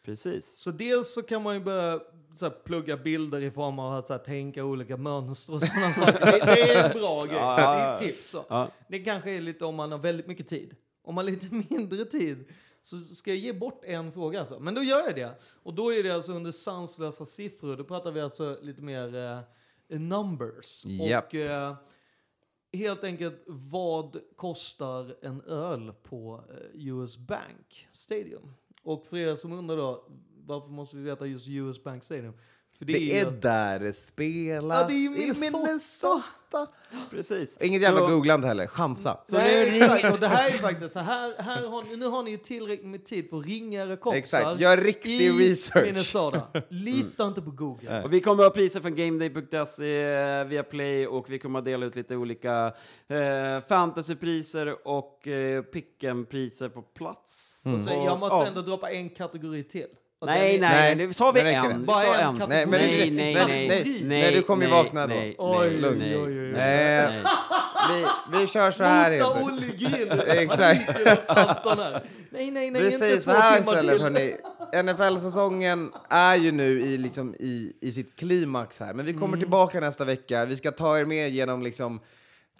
[0.04, 0.58] Precis.
[0.58, 2.00] Så dels så kan man ju börja
[2.38, 5.92] så här, plugga bilder i form av att så här, tänka olika mönster och sådana
[5.92, 6.20] saker.
[6.26, 7.36] Det, det är en bra grej.
[7.36, 8.30] Ja, Det är ett tips.
[8.30, 8.44] Så.
[8.48, 8.68] Ja.
[8.88, 10.74] Det kanske är lite om man har väldigt mycket tid.
[11.04, 12.44] Om man har lite mindre tid
[12.82, 14.60] så ska jag ge bort en fråga alltså.
[14.60, 15.34] Men då gör jag det.
[15.62, 17.76] Och då är det alltså under sanslösa siffror.
[17.76, 19.14] Då pratar vi alltså lite mer
[19.88, 20.84] eh, numbers.
[20.86, 21.24] Japp.
[21.26, 21.74] Och eh,
[22.72, 28.52] helt enkelt vad kostar en öl på eh, US Bank Stadium?
[28.82, 30.04] Och för er som undrar då,
[30.46, 32.32] varför måste vi veta just US Bank Stadium?
[32.72, 36.24] För Det ju är att- där det spelas Ja, det är i Minnesota.
[36.52, 36.72] Minnesota.
[37.10, 37.58] Precis.
[37.60, 38.66] Inget jävla Så- googlande heller.
[38.66, 39.20] Chansa.
[39.24, 40.12] Så Nej, exakt.
[40.14, 42.86] Och det här är faktiskt så här, här har ni, nu har ni ju tillräckligt
[42.88, 44.38] med tid för att ringa era kompisar.
[44.38, 44.60] Exakt.
[44.60, 45.84] Gör riktig i research.
[45.84, 46.42] Minnesota.
[46.68, 48.02] Lita inte på Google.
[48.02, 51.86] Och vi kommer att ha priser från GameDay.se via Play och vi kommer att dela
[51.86, 52.72] ut lite olika
[53.08, 57.62] eh, fantasypriser och eh, picken-priser på plats.
[57.66, 57.82] Mm.
[57.82, 59.86] Så jag måste ändå droppa en kategori till.
[60.26, 61.84] Nej, nej, Nej, sa vi en.
[61.84, 62.34] Bara sa en.
[62.48, 65.14] Nej, men nej, nej, nej, nej, nej, du kommer ju nej, vakna då.
[65.14, 66.52] Nej, Oj, nej, oj, oj, oj.
[66.52, 67.22] nej.
[67.90, 68.06] Vi,
[68.40, 69.44] vi kör så här Mota.
[69.44, 70.24] Olle.
[70.42, 70.90] Exakt.
[72.30, 72.70] Nej, nej, nej.
[72.70, 74.34] Vi inte säger så här istället hörni.
[74.82, 78.94] NFL-säsongen är ju nu i, liksom, i, i sitt klimax här.
[78.94, 79.40] Men vi kommer Mm.
[79.40, 80.44] tillbaka nästa vecka.
[80.44, 82.00] Vi ska ta er med genom liksom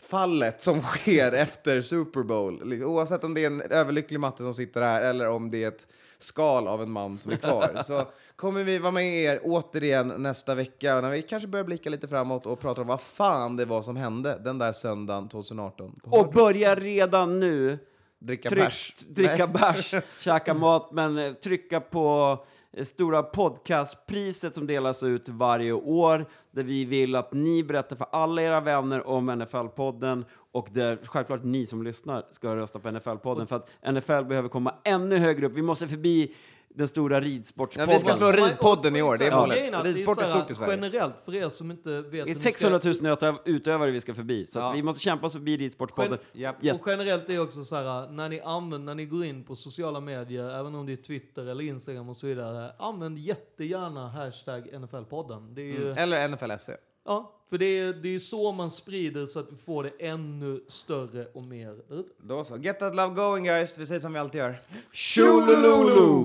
[0.03, 2.69] fallet som sker efter Super Bowl.
[2.69, 5.69] Liksom, Oavsett om det är en överlycklig matte som sitter här eller om det är
[5.69, 5.87] ett
[6.23, 7.83] skal av en man som är kvar.
[7.83, 8.05] Så
[8.37, 12.47] kommer vi vara med er återigen nästa vecka när vi kanske börjar blicka lite framåt
[12.47, 16.01] och prata om vad fan det var som hände den där söndagen 2018.
[16.05, 17.79] på Och börja redan nu
[18.18, 18.95] dricka tryck, bärs.
[19.09, 22.39] dricka bärs, käka mat, men eh, trycka på
[22.83, 28.43] stora podcastpriset som delas ut varje år, där vi vill att ni berättar för alla
[28.43, 33.57] era vänner om NFL-podden och där självklart ni som lyssnar ska rösta på NFL-podden för
[33.57, 35.53] att NFL behöver komma ännu högre upp.
[35.53, 36.35] Vi måste förbi
[36.75, 37.95] den stora Ja, ridsportspodden.
[37.95, 39.73] vi ska slå ridpodden i år, det är Ja, målet.
[39.73, 40.71] är Ridsport är stort i Sverige.
[40.75, 42.11] Generellt, för er som inte vet...
[42.12, 44.73] Det är ni ska- 600 000 utöv- utövare vi ska förbi, så att Ja.
[44.73, 46.18] vi måste kämpa oss förbi ridsportpodden.
[46.33, 46.64] Japp.
[46.64, 46.81] Yes.
[46.83, 49.57] Och generellt är det också så här, när ni använder, när ni går in på
[49.57, 54.68] sociala medier, även om det är Twitter eller Instagram och så vidare, använd jättegärna hashtag
[54.73, 55.59] NFL-podden.
[55.61, 56.77] Ju, Eller NFL-SE.
[57.07, 60.64] ja, för det är, det är så man sprider så att vi får det ännu
[60.68, 61.77] större och mer.
[62.23, 62.57] Då så.
[62.57, 63.79] Get that love going guys.
[63.79, 64.57] Vi säger som vi alltid gör.
[64.93, 66.25] Tjolololo!